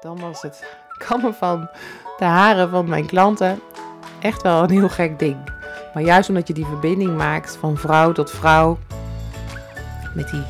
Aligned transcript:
dan 0.00 0.20
was 0.20 0.42
het 0.42 0.64
kammen 0.98 1.34
van 1.34 1.68
de 2.18 2.24
haren 2.24 2.70
van 2.70 2.88
mijn 2.88 3.06
klanten 3.06 3.60
echt 4.20 4.42
wel 4.42 4.62
een 4.62 4.70
heel 4.70 4.88
gek 4.88 5.18
ding. 5.18 5.36
Maar 5.94 6.02
juist 6.02 6.28
omdat 6.28 6.48
je 6.48 6.54
die 6.54 6.66
verbinding 6.66 7.16
maakt 7.16 7.56
van 7.56 7.76
vrouw 7.76 8.12
tot 8.12 8.30
vrouw, 8.30 8.78
met 10.14 10.30
die 10.30 10.44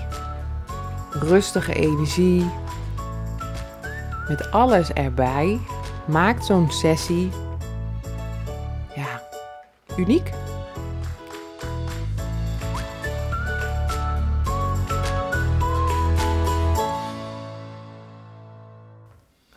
rustige 1.10 1.74
energie, 1.74 2.50
met 4.28 4.50
alles 4.50 4.92
erbij, 4.92 5.60
maakt 6.04 6.44
zo'n 6.44 6.70
sessie 6.70 7.30
ja, 8.94 9.22
uniek. 9.96 10.30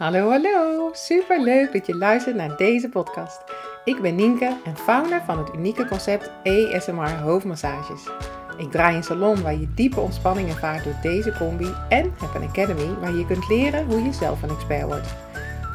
Hallo, 0.10 0.30
hallo. 0.30 0.90
Super 0.94 1.42
leuk 1.42 1.72
dat 1.72 1.86
je 1.86 1.96
luistert 1.96 2.36
naar 2.36 2.58
deze 2.58 2.90
podcast. 2.90 3.44
Ik 3.84 4.02
ben 4.02 4.16
Nienke 4.16 4.58
en 4.66 4.78
founder 4.78 5.22
van 5.26 5.38
het 5.38 5.54
unieke 5.56 5.88
concept 5.88 6.32
ASMR 6.44 7.20
hoofdmassages. 7.22 8.10
Ik 8.58 8.72
draai 8.72 8.96
een 8.96 9.04
salon 9.04 9.42
waar 9.42 9.60
je 9.60 9.74
diepe 9.74 10.00
ontspanning 10.00 10.50
ervaart 10.50 10.84
door 10.84 10.96
deze 11.02 11.34
combi 11.38 11.74
en 11.90 12.14
heb 12.20 12.34
een 12.36 12.48
academy 12.48 13.00
waar 13.00 13.14
je 13.14 13.26
kunt 13.26 13.48
leren 13.48 13.86
hoe 13.86 14.02
je 14.02 14.14
zelf 14.14 14.44
een 14.44 14.50
expert 14.50 14.86
wordt. 14.86 15.16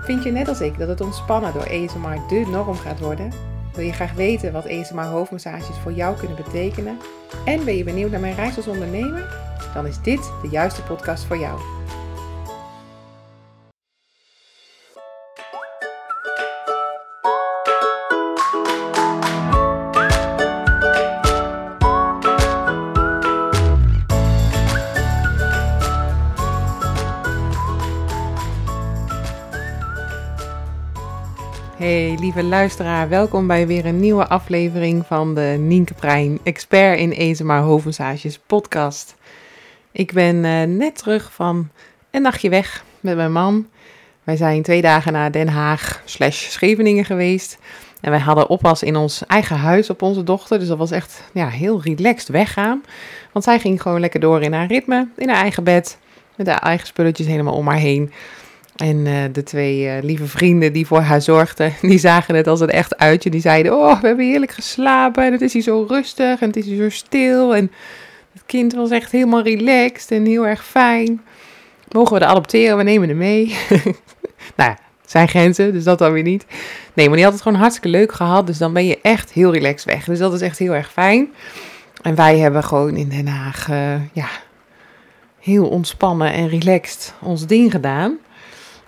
Vind 0.05 0.23
je 0.23 0.31
net 0.31 0.49
als 0.49 0.61
ik 0.61 0.79
dat 0.79 0.89
het 0.89 1.01
ontspannen 1.01 1.53
door 1.53 1.69
ASMR 1.69 2.29
de 2.29 2.47
norm 2.51 2.77
gaat 2.77 3.01
worden? 3.01 3.33
Wil 3.75 3.85
je 3.85 3.93
graag 3.93 4.13
weten 4.13 4.53
wat 4.53 4.69
ASMR 4.69 5.05
hoofdmassages 5.05 5.77
voor 5.83 5.93
jou 5.93 6.17
kunnen 6.17 6.37
betekenen? 6.37 6.99
En 7.45 7.65
ben 7.65 7.77
je 7.77 7.85
benieuwd 7.85 8.11
naar 8.11 8.21
mijn 8.21 8.37
reis 8.37 8.57
als 8.57 8.67
ondernemer? 8.67 9.43
Dan 9.75 9.87
is 9.87 10.01
dit 10.03 10.31
de 10.43 10.49
juiste 10.49 10.83
podcast 10.83 11.25
voor 11.25 11.39
jou. 11.39 11.84
Lieve 32.25 32.43
luisteraar, 32.43 33.09
welkom 33.09 33.47
bij 33.47 33.67
weer 33.67 33.87
een 33.87 34.01
nieuwe 34.01 34.27
aflevering 34.29 35.07
van 35.07 35.35
de 35.35 35.57
Nienke 35.59 35.95
Prijn, 35.95 36.39
expert 36.43 36.99
in 36.99 37.31
ASMR 37.31 37.59
hoofdmassages 37.59 38.39
podcast. 38.39 39.15
Ik 39.93 40.13
ben 40.13 40.37
uh, 40.45 40.63
net 40.63 40.99
terug 40.99 41.33
van 41.33 41.69
een 42.11 42.23
nachtje 42.23 42.49
weg 42.49 42.85
met 43.01 43.17
mijn 43.17 43.33
man. 43.33 43.67
Wij 44.23 44.37
zijn 44.37 44.63
twee 44.63 44.83
dagen 44.83 45.13
naar 45.13 45.31
Den 45.31 45.49
Haag 45.49 46.03
slash 46.05 46.51
Scheveningen 46.51 47.05
geweest. 47.05 47.59
En 48.01 48.11
wij 48.11 48.21
hadden 48.21 48.49
oppas 48.49 48.83
in 48.83 48.97
ons 48.97 49.27
eigen 49.27 49.57
huis 49.57 49.91
op 49.91 50.03
onze 50.03 50.23
dochter. 50.23 50.59
Dus 50.59 50.69
dat 50.69 50.79
was 50.79 50.91
echt 50.91 51.23
ja, 51.33 51.49
heel 51.49 51.83
relaxed 51.83 52.29
weggaan. 52.29 52.83
Want 53.33 53.45
zij 53.45 53.59
ging 53.59 53.83
gewoon 53.83 54.01
lekker 54.01 54.21
door 54.21 54.43
in 54.43 54.53
haar 54.53 54.67
ritme, 54.67 55.09
in 55.17 55.29
haar 55.29 55.43
eigen 55.43 55.65
bed. 55.65 55.99
Met 56.37 56.47
haar 56.47 56.63
eigen 56.63 56.87
spulletjes 56.87 57.27
helemaal 57.27 57.55
om 57.55 57.69
haar 57.69 57.79
heen. 57.79 58.13
En 58.77 58.97
uh, 59.07 59.23
de 59.33 59.43
twee 59.43 59.85
uh, 59.85 60.03
lieve 60.03 60.27
vrienden 60.27 60.73
die 60.73 60.87
voor 60.87 61.01
haar 61.01 61.23
zorgden, 61.23 61.73
die 61.81 61.99
zagen 61.99 62.35
het 62.35 62.47
als 62.47 62.61
een 62.61 62.71
echt 62.71 62.97
uitje. 62.97 63.31
Die 63.31 63.41
zeiden, 63.41 63.77
oh, 63.77 64.01
we 64.01 64.07
hebben 64.07 64.27
heerlijk 64.27 64.53
geslapen 64.53 65.25
en 65.25 65.33
het 65.33 65.41
is 65.41 65.53
hier 65.53 65.63
zo 65.63 65.85
rustig 65.89 66.41
en 66.41 66.47
het 66.47 66.57
is 66.57 66.67
hier 66.67 66.83
zo 66.83 66.89
stil. 66.89 67.57
En 67.57 67.73
het 68.33 68.43
kind 68.47 68.75
was 68.75 68.91
echt 68.91 69.13
helemaal 69.13 69.43
relaxed 69.43 70.11
en 70.11 70.27
heel 70.27 70.47
erg 70.47 70.65
fijn. 70.65 71.23
Mogen 71.91 72.13
we 72.13 72.19
de 72.19 72.27
adopteren? 72.27 72.77
We 72.77 72.83
nemen 72.83 73.09
hem 73.09 73.19
mee. 73.19 73.57
nou 74.57 74.71
ja, 74.71 74.79
zijn 75.07 75.29
grenzen, 75.29 75.73
dus 75.73 75.85
dat 75.85 75.99
dan 75.99 76.13
weer 76.13 76.23
niet. 76.23 76.47
Nee, 76.95 77.07
maar 77.07 77.17
die 77.17 77.25
had 77.25 77.35
het 77.35 77.43
gewoon 77.43 77.59
hartstikke 77.59 77.89
leuk 77.99 78.13
gehad. 78.13 78.47
Dus 78.47 78.59
dan 78.59 78.73
ben 78.73 78.87
je 78.87 78.99
echt 79.03 79.33
heel 79.33 79.53
relaxed 79.53 79.85
weg. 79.93 80.05
Dus 80.05 80.19
dat 80.19 80.33
is 80.33 80.41
echt 80.41 80.59
heel 80.59 80.75
erg 80.75 80.93
fijn. 80.93 81.33
En 82.03 82.15
wij 82.15 82.39
hebben 82.39 82.65
gewoon 82.65 82.97
in 82.97 83.09
Den 83.09 83.27
Haag, 83.27 83.69
uh, 83.71 83.95
ja, 84.13 84.29
heel 85.41 85.69
ontspannen 85.69 86.33
en 86.33 86.49
relaxed 86.49 87.15
ons 87.21 87.47
ding 87.47 87.71
gedaan. 87.71 88.19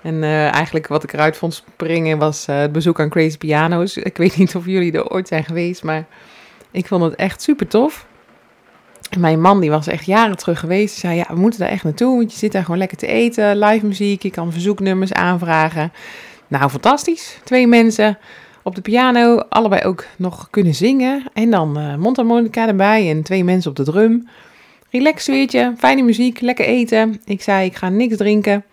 En 0.07 0.15
uh, 0.15 0.53
eigenlijk 0.53 0.87
wat 0.87 1.03
ik 1.03 1.13
eruit 1.13 1.37
vond 1.37 1.55
springen 1.55 2.19
was 2.19 2.47
uh, 2.51 2.59
het 2.59 2.73
bezoek 2.73 3.01
aan 3.01 3.09
Crazy 3.09 3.37
Piano's. 3.37 3.97
Ik 3.97 4.17
weet 4.17 4.37
niet 4.37 4.57
of 4.57 4.67
jullie 4.67 4.93
er 4.93 5.11
ooit 5.11 5.29
zijn 5.29 5.45
geweest, 5.45 5.83
maar 5.83 6.07
ik 6.71 6.87
vond 6.87 7.03
het 7.03 7.15
echt 7.15 7.43
super 7.43 7.69
tof. 7.69 8.07
Mijn 9.19 9.41
man 9.41 9.61
die 9.61 9.71
was 9.71 9.87
echt 9.87 10.07
jaren 10.07 10.37
terug 10.37 10.61
geweest. 10.61 10.97
Zei, 10.97 11.17
ja, 11.17 11.27
we 11.29 11.41
moeten 11.41 11.61
daar 11.61 11.69
echt 11.69 11.85
naartoe, 11.85 12.17
want 12.17 12.33
je 12.33 12.39
zit 12.39 12.53
daar 12.53 12.63
gewoon 12.63 12.79
lekker 12.79 12.97
te 12.97 13.07
eten. 13.07 13.59
Live 13.59 13.87
muziek, 13.87 14.23
je 14.23 14.31
kan 14.31 14.53
verzoeknummers 14.53 15.13
aanvragen. 15.13 15.93
Nou, 16.49 16.71
fantastisch. 16.71 17.39
Twee 17.45 17.67
mensen 17.67 18.19
op 18.63 18.75
de 18.75 18.81
piano, 18.81 19.39
allebei 19.39 19.83
ook 19.83 20.05
nog 20.17 20.49
kunnen 20.51 20.75
zingen. 20.75 21.23
En 21.33 21.51
dan 21.51 21.79
uh, 21.79 21.97
mondharmonica 21.97 22.69
erbij 22.69 23.11
en 23.11 23.23
twee 23.23 23.45
mensen 23.45 23.71
op 23.71 23.77
de 23.77 23.85
drum. 23.85 24.29
Relax 24.91 25.23
sfeertje, 25.23 25.75
fijne 25.79 26.03
muziek, 26.03 26.41
lekker 26.41 26.65
eten. 26.65 27.21
Ik 27.25 27.43
zei, 27.43 27.67
ik 27.67 27.77
ga 27.77 27.89
niks 27.89 28.17
drinken. 28.17 28.65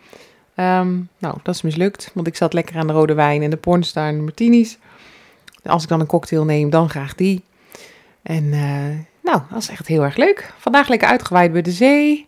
Um, 0.56 1.10
nou, 1.18 1.38
dat 1.44 1.56
is 1.56 1.62
mislukt, 1.62 2.12
want 2.14 2.28
ik 2.28 2.36
zat 2.36 2.54
lekker 2.54 2.76
aan 2.76 2.88
de 2.88 2.94
rode 2.94 3.14
wijn 3.14 3.42
en 3.42 3.50
de 3.50 3.58
pornstar 3.58 4.08
en 4.08 4.16
de 4.16 4.22
martinis. 4.22 4.78
Als 5.66 5.84
ik 5.84 5.90
dan 5.90 6.00
een 6.00 6.06
cocktail 6.06 6.46
neem, 6.46 6.70
dan 6.70 6.90
graag 6.90 7.16
die. 7.16 7.44
En 8.22 8.44
uh, 8.44 8.88
nou, 9.22 9.38
dat 9.40 9.50
was 9.50 9.70
echt 9.70 9.88
heel 9.88 10.04
erg 10.04 10.16
leuk. 10.16 10.54
Vandaag 10.58 10.88
lekker 10.88 11.08
uitgewaaid 11.08 11.52
bij 11.52 11.62
de 11.62 11.72
zee. 11.72 12.28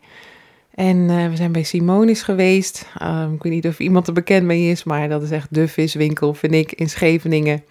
En 0.76 0.98
uh, 0.98 1.30
we 1.30 1.36
zijn 1.36 1.52
bij 1.52 1.64
Simonis 1.64 2.22
geweest. 2.22 2.88
Um, 3.02 3.34
ik 3.34 3.44
weet 3.44 3.54
niet 3.54 3.68
of 3.68 3.80
iemand 3.80 4.08
er 4.08 4.14
bekend 4.14 4.46
mee 4.46 4.70
is, 4.72 4.84
maar 4.84 5.10
dat 5.10 5.22
is 5.22 5.32
echt 5.32 5.54
de 5.54 5.68
viswinkel, 5.68 6.34
vind 6.34 6.54
ik, 6.54 6.72
in 6.72 6.90
Scheveningen. 6.90 7.64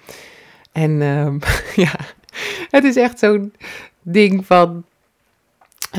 En 0.73 1.03
um, 1.03 1.39
ja, 1.85 1.95
het 2.71 2.85
is 2.85 2.97
echt 2.97 3.19
zo'n 3.19 3.53
ding 4.03 4.47
van... 4.47 4.85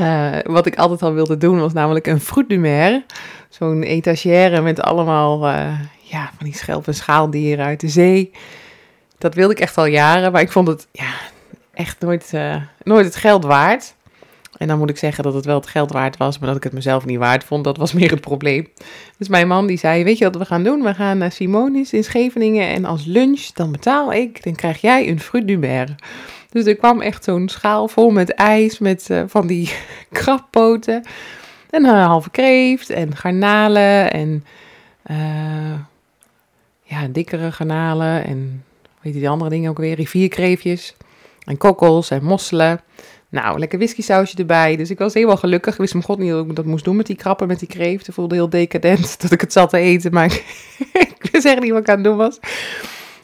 Uh, 0.00 0.38
wat 0.44 0.66
ik 0.66 0.76
altijd 0.76 1.02
al 1.02 1.12
wilde 1.12 1.36
doen, 1.36 1.60
was 1.60 1.72
namelijk 1.72 2.06
een 2.06 2.20
fruit 2.20 3.04
zo'n 3.48 3.82
etagère 3.82 4.60
met 4.60 4.80
allemaal 4.80 5.48
uh, 5.48 5.80
ja, 6.02 6.30
van 6.36 6.46
die 6.46 6.56
schelp- 6.56 6.86
en 6.86 6.94
schaaldieren 6.94 7.64
uit 7.64 7.80
de 7.80 7.88
zee. 7.88 8.30
Dat 9.18 9.34
wilde 9.34 9.52
ik 9.52 9.60
echt 9.60 9.78
al 9.78 9.86
jaren, 9.86 10.32
maar 10.32 10.40
ik 10.40 10.52
vond 10.52 10.68
het 10.68 10.86
ja, 10.92 11.12
echt 11.74 12.00
nooit, 12.00 12.30
uh, 12.34 12.56
nooit 12.82 13.04
het 13.04 13.16
geld 13.16 13.44
waard. 13.44 13.94
En 14.56 14.68
dan 14.68 14.78
moet 14.78 14.90
ik 14.90 14.96
zeggen 14.96 15.24
dat 15.24 15.34
het 15.34 15.44
wel 15.44 15.56
het 15.56 15.66
geld 15.66 15.92
waard 15.92 16.16
was, 16.16 16.38
maar 16.38 16.48
dat 16.48 16.56
ik 16.56 16.62
het 16.62 16.72
mezelf 16.72 17.04
niet 17.04 17.18
waard 17.18 17.44
vond, 17.44 17.64
dat 17.64 17.76
was 17.76 17.92
meer 17.98 18.10
het 18.10 18.20
probleem. 18.20 18.68
Dus 19.18 19.28
mijn 19.28 19.48
man 19.48 19.66
die 19.66 19.78
zei, 19.78 20.04
weet 20.04 20.18
je 20.18 20.24
wat 20.24 20.36
we 20.36 20.44
gaan 20.44 20.62
doen? 20.62 20.82
We 20.82 20.94
gaan 20.94 21.18
naar 21.18 21.32
Simonis 21.32 21.92
in 21.92 22.04
Scheveningen 22.04 22.68
en 22.68 22.84
als 22.84 23.04
lunch, 23.04 23.46
dan 23.54 23.72
betaal 23.72 24.12
ik, 24.12 24.42
dan 24.42 24.54
krijg 24.54 24.80
jij 24.80 25.08
een 25.08 25.20
fruit. 25.20 25.94
Dus 26.50 26.64
er 26.64 26.76
kwam 26.76 27.00
echt 27.00 27.24
zo'n 27.24 27.48
schaal 27.48 27.88
vol 27.88 28.10
met 28.10 28.30
ijs, 28.30 28.78
met 28.78 29.08
uh, 29.10 29.22
van 29.26 29.46
die 29.46 29.72
krabpoten. 30.12 31.02
En 31.70 31.84
een 31.84 32.04
halve 32.04 32.30
kreeft 32.30 32.90
en 32.90 33.16
garnalen 33.16 34.12
en 34.12 34.44
uh, 35.10 35.78
ja, 36.82 37.06
dikkere 37.08 37.52
garnalen 37.52 38.24
en 38.24 38.64
weet 39.00 39.14
je 39.14 39.18
die 39.18 39.28
andere 39.28 39.50
dingen 39.50 39.70
ook 39.70 39.78
weer, 39.78 39.94
rivierkreefjes 39.94 40.96
en 41.44 41.56
kokkels 41.56 42.10
en 42.10 42.24
mosselen. 42.24 42.80
Nou, 43.28 43.58
lekker 43.58 43.78
whisky 43.78 44.02
sausje 44.02 44.36
erbij. 44.36 44.76
Dus 44.76 44.90
ik 44.90 44.98
was 44.98 45.14
helemaal 45.14 45.36
gelukkig. 45.36 45.72
Ik 45.72 45.80
wist 45.80 45.92
mijn 45.92 46.04
god 46.04 46.18
niet 46.18 46.30
hoe 46.30 46.46
ik 46.46 46.56
dat 46.56 46.64
moest 46.64 46.84
doen 46.84 46.96
met 46.96 47.06
die 47.06 47.16
krappen, 47.16 47.46
met 47.46 47.58
die 47.58 47.68
kreeft. 47.68 48.08
Ik 48.08 48.14
voelde 48.14 48.34
heel 48.34 48.48
decadent 48.48 49.16
dat 49.22 49.30
ik 49.30 49.40
het 49.40 49.52
zat 49.52 49.70
te 49.70 49.78
eten, 49.78 50.12
maar 50.12 50.32
ik 51.18 51.28
wist 51.32 51.44
echt 51.44 51.60
niet 51.60 51.70
wat 51.70 51.80
ik 51.80 51.88
aan 51.88 51.94
het 51.94 52.04
doen 52.04 52.16
was. 52.16 52.38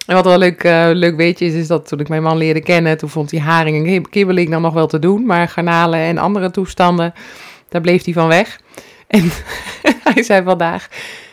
En 0.06 0.14
wat 0.14 0.24
wel 0.24 0.38
leuk, 0.38 0.64
uh, 0.64 0.88
leuk 0.92 1.16
weetje 1.16 1.46
is, 1.46 1.54
is 1.54 1.66
dat 1.66 1.88
toen 1.88 2.00
ik 2.00 2.08
mijn 2.08 2.22
man 2.22 2.36
leerde 2.36 2.60
kennen, 2.60 2.98
toen 2.98 3.08
vond 3.08 3.30
hij 3.30 3.40
haring 3.40 3.86
en 3.86 4.08
kibbeling 4.08 4.50
dan 4.50 4.62
nog 4.62 4.74
wel 4.74 4.86
te 4.86 4.98
doen. 4.98 5.26
Maar 5.26 5.48
garnalen 5.48 6.00
en 6.00 6.18
andere 6.18 6.50
toestanden, 6.50 7.14
daar 7.68 7.80
bleef 7.80 8.04
hij 8.04 8.12
van 8.12 8.28
weg. 8.28 8.60
En 9.06 9.30
hij 10.12 10.22
zei 10.22 10.42
vandaag, 10.42 10.88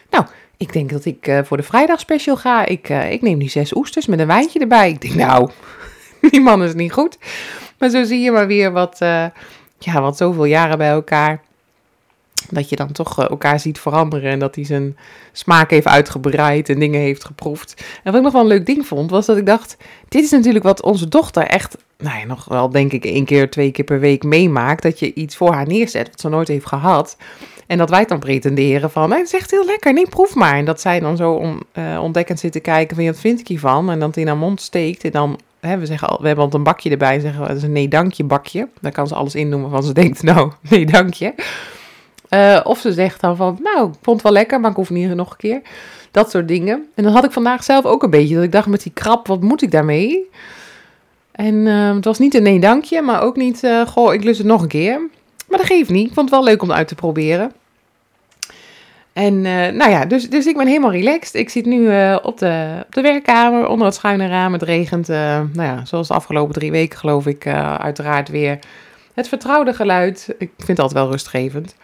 nou, 0.10 0.26
ik 0.58 0.74
denk 0.74 0.90
dat 0.90 1.06
ik 1.06 1.28
uh, 1.28 1.40
voor 1.44 1.58
de 1.58 1.64
vrijdagspecial 1.64 2.38
ga. 2.38 2.66
Ik, 2.66 2.90
uh, 2.90 3.12
ik 3.12 3.22
neem 3.22 3.40
die 3.40 3.50
zes 3.50 3.76
oesters 3.76 4.06
met 4.06 4.20
een 4.20 4.28
wijntje 4.28 4.60
erbij. 4.60 4.90
Ik 4.90 5.02
denk, 5.02 5.14
nou, 5.14 5.50
die 6.30 6.42
man 6.42 6.64
is 6.64 6.74
niet 6.74 6.92
goed. 6.92 7.18
Maar 7.78 7.90
zo 7.90 8.04
zie 8.04 8.20
je 8.20 8.32
maar 8.32 8.48
weer 8.48 8.72
wat, 8.72 8.98
ja, 9.80 10.02
wat 10.02 10.18
zoveel 10.18 10.46
jaren 10.46 10.78
bij 10.78 10.90
elkaar. 10.90 11.42
Dat 12.52 12.70
je 12.70 12.76
dan 12.76 12.92
toch 12.92 13.20
elkaar 13.20 13.60
ziet 13.60 13.80
veranderen 13.80 14.32
en 14.32 14.40
dat 14.40 14.56
hij 14.56 14.66
zijn 14.66 14.98
smaak 15.32 15.70
heeft 15.70 15.88
uitgebreid 15.88 16.70
en 16.70 16.80
dingen 16.80 17.00
heeft 17.00 17.24
geproefd. 17.24 17.74
En 18.04 18.12
wat 18.12 18.16
ik 18.16 18.22
nog 18.22 18.34
wel 18.34 18.42
een 18.42 18.48
leuk 18.48 18.66
ding 18.66 18.86
vond, 18.86 19.10
was 19.10 19.26
dat 19.26 19.38
ik 19.38 19.46
dacht: 19.46 19.78
dit 20.08 20.24
is 20.24 20.32
natuurlijk 20.32 20.66
wat 20.66 20.82
onze 20.82 21.08
dochter 21.08 21.44
echt, 21.44 21.78
nou 21.98 22.20
ja, 22.20 22.26
nog 22.26 22.46
wel 22.46 22.70
denk 22.70 22.94
ik 22.94 23.06
één 23.06 23.26
keer, 23.26 23.50
twee 23.50 23.72
keer 23.72 23.86
per 23.86 24.00
week 24.00 24.24
meemaakt. 24.24 24.84
Dat 24.84 25.00
je 25.00 25.14
iets 25.14 25.36
voor 25.36 25.54
haar 25.54 25.68
neerzet 25.68 26.08
wat 26.08 26.20
ze 26.20 26.30
nooit 26.30 26.48
heeft 26.48 26.66
gehad. 26.66 27.18
En 27.70 27.78
dat 27.78 27.90
wij 27.90 28.06
dan 28.06 28.20
pretenderen 28.20 28.92
van, 28.92 29.12
het 29.12 29.26
is 29.26 29.34
echt 29.34 29.52
heel 29.52 29.66
lekker, 29.66 29.94
nee, 29.94 30.10
proef 30.10 30.36
maar. 30.36 30.56
En 30.56 30.66
dat 30.66 30.82
zij 30.82 31.00
dan 31.00 31.18
zo 31.18 31.32
om, 31.32 31.62
uh, 31.74 32.00
ontdekkend 32.04 32.40
zit 32.40 32.52
te 32.52 32.60
kijken 32.60 32.96
van, 32.96 33.06
wat 33.06 33.20
vind 33.20 33.40
ik 33.40 33.48
hiervan? 33.48 33.90
En 33.90 34.00
dan 34.00 34.08
het 34.08 34.18
in 34.18 34.28
haar 34.28 34.38
mond 34.38 34.62
steekt 34.62 35.04
en 35.04 35.12
dan, 35.12 35.40
we 35.60 35.86
zeggen 35.86 36.08
al, 36.08 36.22
we 36.22 36.28
hebben 36.28 36.44
altijd 36.44 36.66
een 36.66 36.72
bakje 36.72 36.90
erbij 36.90 37.16
en 37.16 37.22
zeggen, 37.22 37.48
dat 37.48 37.58
is 37.58 37.64
een 37.64 37.72
nee 37.72 37.88
dankje 37.88 38.24
bakje. 38.24 38.68
Daar 38.82 38.92
kan 38.92 39.08
ze 39.08 39.16
alles 39.16 39.36
in 39.36 39.50
noemen 39.50 39.70
van 39.70 39.84
ze 39.84 39.94
denkt, 39.94 40.24
nou, 40.34 40.52
nee 40.70 40.86
dankje. 40.86 41.34
Eh, 42.30 42.60
of 42.64 42.80
ze 42.80 42.94
zegt 42.94 43.22
dan 43.22 43.36
van, 43.36 43.60
nou, 43.64 43.88
ik 43.88 43.98
vond 44.02 44.16
het 44.16 44.22
wel 44.22 44.32
lekker, 44.32 44.60
maar 44.60 44.70
ik 44.70 44.76
hoef 44.76 44.90
niet 44.90 45.16
nog 45.16 45.32
een 45.32 45.38
keer. 45.38 45.62
Dat 46.12 46.30
soort 46.30 46.48
dingen. 46.48 46.86
En 46.96 47.04
dat 47.04 47.14
had 47.14 47.24
ik 47.26 47.32
vandaag 47.32 47.64
zelf 47.64 47.86
ook 47.86 48.04
een 48.04 48.10
beetje. 48.10 48.36
Dat 48.36 48.44
ik 48.44 48.52
dacht 48.52 48.68
met 48.68 48.84
die 48.84 48.92
krap, 48.94 49.28
wat 49.28 49.42
moet 49.42 49.62
ik 49.62 49.72
daarmee? 49.72 50.30
En 51.32 51.54
uh, 51.54 51.96
het 51.96 52.06
was 52.06 52.20
niet 52.20 52.34
een 52.34 52.44
nee 52.44 52.60
dankje, 52.60 53.02
maar 53.02 53.22
ook 53.22 53.36
niet, 53.36 53.64
uh, 53.64 53.88
goh, 53.88 54.14
ik 54.14 54.24
lust 54.24 54.38
het 54.38 54.48
nog 54.48 54.62
een 54.62 54.68
keer. 54.68 55.00
Maar 55.48 55.58
dat 55.58 55.68
geeft 55.68 55.90
niet. 55.90 56.08
Ik 56.08 56.14
vond 56.14 56.30
het 56.30 56.40
wel 56.40 56.48
leuk 56.48 56.62
om 56.62 56.68
het 56.68 56.78
uit 56.78 56.88
te 56.88 56.96
proberen. 56.96 57.52
En 59.14 59.34
uh, 59.34 59.68
nou 59.68 59.90
ja, 59.90 60.06
dus, 60.06 60.30
dus 60.30 60.46
ik 60.46 60.58
ben 60.58 60.68
helemaal 60.68 60.92
relaxed. 60.92 61.34
Ik 61.34 61.50
zit 61.50 61.66
nu 61.66 61.86
op, 62.22 62.38
de, 62.38 62.84
op 62.86 62.94
de 62.94 63.02
werkkamer 63.02 63.68
onder 63.68 63.86
het 63.86 63.96
schuine 63.96 64.28
raam. 64.28 64.54
Het 64.54 64.62
regent, 64.62 65.08
nou 65.08 65.50
ja, 65.54 65.86
zoals 65.86 66.08
de 66.08 66.14
afgelopen 66.14 66.54
drie 66.54 66.72
weken 66.72 67.00
geloof 67.00 67.28
ik, 67.28 67.48
uiteraard 67.78 68.30
weer. 68.30 68.60
Het 69.14 69.28
vertrouwde 69.28 69.74
geluid. 69.74 70.36
Ik 70.38 70.52
vind 70.58 70.68
het 70.68 70.80
altijd 70.80 71.00
wel 71.00 71.12
rustgevend. 71.12 71.76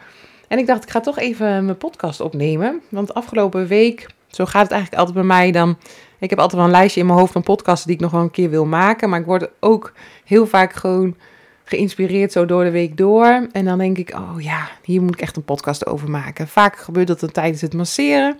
En 0.47 0.57
ik 0.57 0.67
dacht, 0.67 0.83
ik 0.83 0.89
ga 0.89 0.99
toch 0.99 1.17
even 1.17 1.65
mijn 1.65 1.77
podcast 1.77 2.19
opnemen. 2.19 2.81
Want 2.89 3.13
afgelopen 3.13 3.67
week, 3.67 4.07
zo 4.27 4.45
gaat 4.45 4.63
het 4.63 4.71
eigenlijk 4.71 5.01
altijd 5.01 5.17
bij 5.17 5.37
mij 5.37 5.51
dan. 5.51 5.77
Ik 6.19 6.29
heb 6.29 6.39
altijd 6.39 6.61
wel 6.61 6.69
een 6.69 6.77
lijstje 6.77 6.99
in 6.99 7.05
mijn 7.05 7.19
hoofd 7.19 7.31
van 7.31 7.43
podcasten 7.43 7.87
die 7.87 7.95
ik 7.95 8.01
nog 8.01 8.11
wel 8.11 8.21
een 8.21 8.31
keer 8.31 8.49
wil 8.49 8.65
maken. 8.65 9.09
Maar 9.09 9.19
ik 9.19 9.25
word 9.25 9.49
ook 9.59 9.93
heel 10.23 10.47
vaak 10.47 10.73
gewoon 10.73 11.15
geïnspireerd 11.63 12.31
zo 12.31 12.45
door 12.45 12.63
de 12.63 12.71
week 12.71 12.97
door. 12.97 13.47
En 13.51 13.65
dan 13.65 13.77
denk 13.77 13.97
ik, 13.97 14.13
oh 14.13 14.41
ja, 14.41 14.69
hier 14.83 15.01
moet 15.01 15.13
ik 15.13 15.21
echt 15.21 15.35
een 15.35 15.43
podcast 15.43 15.85
over 15.85 16.09
maken. 16.09 16.47
Vaak 16.47 16.77
gebeurt 16.77 17.07
dat 17.07 17.19
dan 17.19 17.31
tijdens 17.31 17.61
het 17.61 17.73
masseren. 17.73 18.39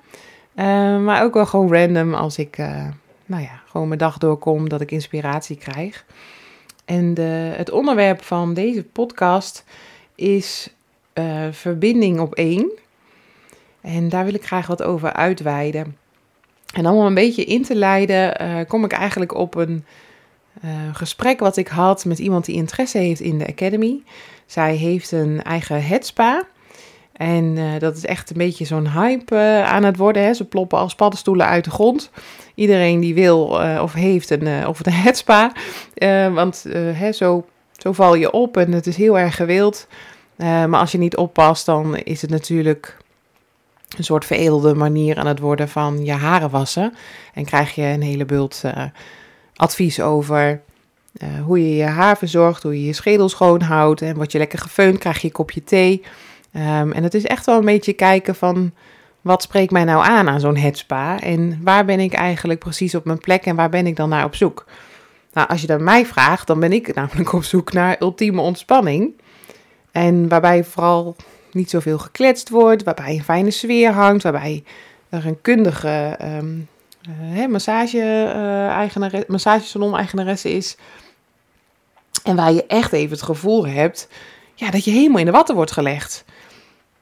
Uh, 0.55 0.65
maar 0.99 1.23
ook 1.23 1.33
wel 1.33 1.45
gewoon 1.45 1.73
random 1.73 2.13
als 2.13 2.37
ik, 2.37 2.57
uh, 2.57 2.87
nou 3.25 3.41
ja, 3.41 3.61
gewoon 3.69 3.87
mijn 3.87 3.99
dag 3.99 4.17
doorkom, 4.17 4.69
dat 4.69 4.81
ik 4.81 4.91
inspiratie 4.91 5.57
krijg. 5.57 6.05
En 6.85 7.13
de, 7.13 7.53
het 7.55 7.71
onderwerp 7.71 8.23
van 8.23 8.53
deze 8.53 8.83
podcast 8.83 9.63
is 10.15 10.74
uh, 11.19 11.47
verbinding 11.51 12.19
op 12.19 12.33
één. 12.33 12.71
En 13.81 14.09
daar 14.09 14.25
wil 14.25 14.33
ik 14.33 14.45
graag 14.45 14.67
wat 14.67 14.83
over 14.83 15.13
uitweiden. 15.13 15.97
En 16.73 16.87
om 16.87 17.05
een 17.05 17.13
beetje 17.13 17.43
in 17.43 17.63
te 17.63 17.75
leiden, 17.75 18.41
uh, 18.41 18.59
kom 18.67 18.83
ik 18.83 18.91
eigenlijk 18.91 19.33
op 19.33 19.55
een 19.55 19.85
uh, 20.65 20.71
gesprek 20.93 21.39
wat 21.39 21.57
ik 21.57 21.67
had 21.67 22.05
met 22.05 22.19
iemand 22.19 22.45
die 22.45 22.55
interesse 22.55 22.97
heeft 22.97 23.19
in 23.19 23.37
de 23.37 23.47
Academy. 23.47 24.03
Zij 24.45 24.75
heeft 24.75 25.11
een 25.11 25.43
eigen 25.43 25.85
headspa. 25.85 26.43
En 27.13 27.57
dat 27.79 27.95
is 27.97 28.05
echt 28.05 28.29
een 28.29 28.37
beetje 28.37 28.65
zo'n 28.65 28.91
hype 28.91 29.63
aan 29.65 29.83
het 29.83 29.97
worden. 29.97 30.23
Hè. 30.23 30.33
Ze 30.33 30.45
ploppen 30.45 30.77
als 30.77 30.95
paddenstoelen 30.95 31.45
uit 31.45 31.63
de 31.63 31.71
grond. 31.71 32.11
Iedereen 32.55 32.99
die 32.99 33.13
wil 33.13 33.43
of 33.81 33.93
heeft 33.93 34.29
een, 34.29 34.67
of 34.67 34.85
een 34.85 34.93
headspa. 34.93 35.51
want 36.33 36.65
hè, 36.71 37.11
zo, 37.11 37.45
zo 37.77 37.91
val 37.91 38.15
je 38.15 38.31
op 38.31 38.57
en 38.57 38.71
het 38.71 38.87
is 38.87 38.97
heel 38.97 39.19
erg 39.19 39.35
gewild. 39.35 39.87
Uh, 40.37 40.65
maar 40.65 40.79
als 40.79 40.91
je 40.91 40.97
niet 40.97 41.17
oppast, 41.17 41.65
dan 41.65 41.97
is 41.97 42.21
het 42.21 42.29
natuurlijk 42.29 42.97
een 43.97 44.03
soort 44.03 44.25
veredelde 44.25 44.73
manier 44.73 45.17
aan 45.17 45.27
het 45.27 45.39
worden 45.39 45.69
van 45.69 46.05
je 46.05 46.11
haren 46.11 46.49
wassen. 46.49 46.93
En 47.33 47.45
krijg 47.45 47.75
je 47.75 47.81
een 47.81 48.01
hele 48.01 48.25
bult 48.25 48.61
uh, 48.65 48.83
advies 49.55 50.01
over 50.01 50.61
uh, 51.23 51.43
hoe 51.43 51.69
je 51.69 51.75
je 51.75 51.83
haar 51.83 52.17
verzorgt, 52.17 52.63
hoe 52.63 52.79
je 52.79 52.85
je 52.85 52.93
schedel 52.93 53.29
schoon 53.29 53.61
houdt. 53.61 54.01
En 54.01 54.15
word 54.15 54.31
je 54.31 54.37
lekker 54.37 54.59
gefeund, 54.59 54.97
krijg 54.97 55.19
je 55.21 55.27
een 55.27 55.33
kopje 55.33 55.63
thee. 55.63 56.03
Um, 56.55 56.91
en 56.91 57.03
het 57.03 57.13
is 57.13 57.25
echt 57.25 57.45
wel 57.45 57.57
een 57.57 57.65
beetje 57.65 57.93
kijken 57.93 58.35
van 58.35 58.73
wat 59.21 59.41
spreekt 59.41 59.71
mij 59.71 59.83
nou 59.83 60.05
aan 60.05 60.29
aan 60.29 60.39
zo'n 60.39 60.57
headspa? 60.57 61.19
En 61.19 61.59
waar 61.63 61.85
ben 61.85 61.99
ik 61.99 62.13
eigenlijk 62.13 62.59
precies 62.59 62.95
op 62.95 63.05
mijn 63.05 63.19
plek 63.19 63.45
en 63.45 63.55
waar 63.55 63.69
ben 63.69 63.87
ik 63.87 63.95
dan 63.95 64.09
naar 64.09 64.25
op 64.25 64.35
zoek? 64.35 64.65
Nou, 65.33 65.47
als 65.47 65.61
je 65.61 65.67
dat 65.67 65.79
mij 65.79 66.05
vraagt, 66.05 66.47
dan 66.47 66.59
ben 66.59 66.71
ik 66.73 66.93
namelijk 66.95 67.33
op 67.33 67.43
zoek 67.43 67.73
naar 67.73 67.95
ultieme 67.99 68.41
ontspanning. 68.41 69.21
En 69.95 70.27
waarbij 70.27 70.63
vooral 70.63 71.15
niet 71.51 71.69
zoveel 71.69 71.97
gekletst 71.97 72.49
wordt, 72.49 72.83
waarbij 72.83 73.13
een 73.13 73.23
fijne 73.23 73.51
sfeer 73.51 73.91
hangt, 73.91 74.23
waarbij 74.23 74.63
er 75.09 75.25
een 75.25 75.41
kundige 75.41 76.17
um, 76.21 76.67
uh, 77.33 77.47
massage, 77.47 78.31
uh, 79.07 79.25
massagesalon-eigenaresse 79.27 80.51
is. 80.51 80.77
En 82.23 82.35
waar 82.35 82.53
je 82.53 82.65
echt 82.65 82.91
even 82.91 83.11
het 83.11 83.21
gevoel 83.21 83.67
hebt 83.67 84.07
ja, 84.53 84.71
dat 84.71 84.83
je 84.83 84.91
helemaal 84.91 85.19
in 85.19 85.25
de 85.25 85.31
watten 85.31 85.55
wordt 85.55 85.71
gelegd. 85.71 86.25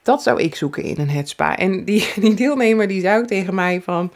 Dat 0.01 0.23
zou 0.23 0.41
ik 0.41 0.55
zoeken 0.55 0.83
in 0.83 0.99
een 0.99 1.09
headspa. 1.09 1.57
En 1.57 1.85
die, 1.85 2.07
deelnemer 2.35 2.87
die 2.87 3.01
zei 3.01 3.21
ook 3.21 3.27
tegen 3.27 3.55
mij 3.55 3.81
van... 3.81 4.11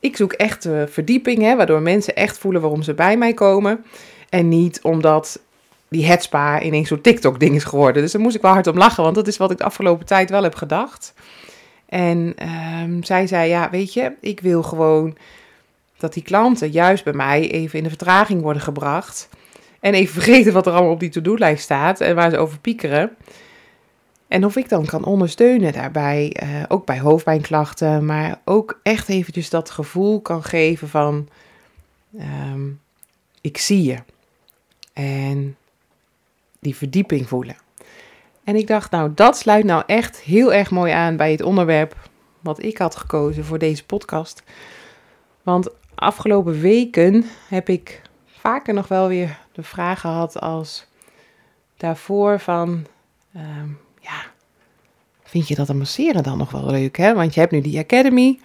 Ik 0.00 0.16
zoek 0.16 0.32
echt 0.32 0.68
verdieping, 0.86 1.42
hè, 1.42 1.56
waardoor 1.56 1.80
mensen 1.80 2.16
echt 2.16 2.38
voelen 2.38 2.60
waarom 2.60 2.82
ze 2.82 2.94
bij 2.94 3.16
mij 3.16 3.34
komen. 3.34 3.84
En 4.28 4.48
niet 4.48 4.82
omdat 4.82 5.40
die 5.88 6.06
headspa 6.06 6.60
ineens 6.60 6.88
zo'n 6.88 7.00
TikTok-ding 7.00 7.54
is 7.54 7.64
geworden. 7.64 8.02
Dus 8.02 8.12
daar 8.12 8.22
moest 8.22 8.36
ik 8.36 8.42
wel 8.42 8.52
hard 8.52 8.66
om 8.66 8.76
lachen, 8.76 9.02
want 9.02 9.14
dat 9.14 9.26
is 9.26 9.36
wat 9.36 9.50
ik 9.50 9.58
de 9.58 9.64
afgelopen 9.64 10.06
tijd 10.06 10.30
wel 10.30 10.42
heb 10.42 10.54
gedacht. 10.54 11.14
En 11.86 12.34
um, 12.82 13.04
zij 13.04 13.26
zei, 13.26 13.48
ja, 13.48 13.70
weet 13.70 13.92
je, 13.92 14.12
ik 14.20 14.40
wil 14.40 14.62
gewoon 14.62 15.16
dat 15.98 16.14
die 16.14 16.22
klanten 16.22 16.70
juist 16.70 17.04
bij 17.04 17.12
mij 17.12 17.50
even 17.50 17.78
in 17.78 17.84
de 17.84 17.90
vertraging 17.90 18.42
worden 18.42 18.62
gebracht. 18.62 19.28
En 19.80 19.94
even 19.94 20.14
vergeten 20.22 20.52
wat 20.52 20.66
er 20.66 20.72
allemaal 20.72 20.92
op 20.92 21.00
die 21.00 21.08
to-do-lijst 21.08 21.62
staat 21.62 22.00
en 22.00 22.14
waar 22.14 22.30
ze 22.30 22.38
over 22.38 22.58
piekeren. 22.58 23.16
En 24.28 24.44
of 24.44 24.56
ik 24.56 24.68
dan 24.68 24.86
kan 24.86 25.04
ondersteunen 25.04 25.72
daarbij, 25.72 26.36
uh, 26.42 26.62
ook 26.68 26.86
bij 26.86 26.98
hoofdpijnklachten, 26.98 28.04
maar 28.04 28.40
ook 28.44 28.80
echt 28.82 29.08
eventjes 29.08 29.50
dat 29.50 29.70
gevoel 29.70 30.20
kan 30.20 30.42
geven 30.42 30.88
van, 30.88 31.28
um, 32.20 32.80
ik 33.40 33.58
zie 33.58 33.82
je. 33.82 33.96
En 34.92 35.56
die 36.60 36.76
verdieping 36.76 37.28
voelen. 37.28 37.56
En 38.44 38.56
ik 38.56 38.66
dacht, 38.66 38.90
nou, 38.90 39.10
dat 39.14 39.36
sluit 39.36 39.64
nou 39.64 39.82
echt 39.86 40.20
heel 40.20 40.52
erg 40.52 40.70
mooi 40.70 40.92
aan 40.92 41.16
bij 41.16 41.30
het 41.30 41.42
onderwerp 41.42 41.96
wat 42.40 42.62
ik 42.62 42.78
had 42.78 42.96
gekozen 42.96 43.44
voor 43.44 43.58
deze 43.58 43.84
podcast. 43.84 44.42
Want 45.42 45.70
afgelopen 45.94 46.60
weken 46.60 47.24
heb 47.48 47.68
ik 47.68 48.02
vaker 48.26 48.74
nog 48.74 48.88
wel 48.88 49.08
weer 49.08 49.38
de 49.52 49.62
vraag 49.62 50.00
gehad 50.00 50.40
als 50.40 50.86
daarvoor 51.76 52.40
van, 52.40 52.86
uh, 53.36 53.42
ja, 54.00 54.24
vind 55.22 55.48
je 55.48 55.54
dat 55.54 55.68
een 55.68 55.78
masseren 55.78 56.22
dan 56.22 56.38
nog 56.38 56.50
wel 56.50 56.70
leuk, 56.70 56.96
hè? 56.96 57.14
Want 57.14 57.34
je 57.34 57.40
hebt 57.40 57.52
nu 57.52 57.60
die 57.60 57.78
academy 57.78 58.38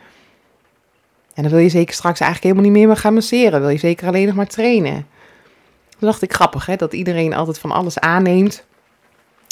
en 1.34 1.44
dan 1.44 1.52
wil 1.52 1.62
je 1.62 1.70
zeker 1.70 1.94
straks 1.94 2.20
eigenlijk 2.20 2.54
helemaal 2.54 2.78
niet 2.78 2.88
meer 2.88 2.98
gaan 2.98 3.14
masseren. 3.14 3.60
Wil 3.60 3.70
je 3.70 3.78
zeker 3.78 4.08
alleen 4.08 4.26
nog 4.26 4.36
maar 4.36 4.48
trainen. 4.48 5.08
Dacht 6.02 6.22
ik 6.22 6.34
grappig, 6.34 6.66
hè? 6.66 6.76
dat 6.76 6.94
iedereen 6.94 7.34
altijd 7.34 7.60
van 7.60 7.72
alles 7.72 8.00
aanneemt 8.00 8.64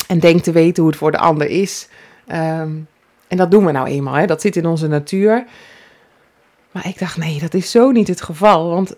en 0.07 0.19
denkt 0.19 0.43
te 0.43 0.51
weten 0.51 0.81
hoe 0.81 0.91
het 0.91 0.99
voor 0.99 1.11
de 1.11 1.17
ander 1.17 1.47
is. 1.47 1.87
Um, 2.27 2.87
en 3.27 3.37
dat 3.37 3.51
doen 3.51 3.65
we 3.65 3.71
nou 3.71 3.87
eenmaal, 3.87 4.13
hè? 4.13 4.25
dat 4.25 4.41
zit 4.41 4.55
in 4.55 4.65
onze 4.65 4.87
natuur. 4.87 5.45
Maar 6.71 6.87
ik 6.87 6.99
dacht, 6.99 7.17
nee, 7.17 7.39
dat 7.39 7.53
is 7.53 7.71
zo 7.71 7.91
niet 7.91 8.07
het 8.07 8.21
geval. 8.21 8.69
Want 8.69 8.95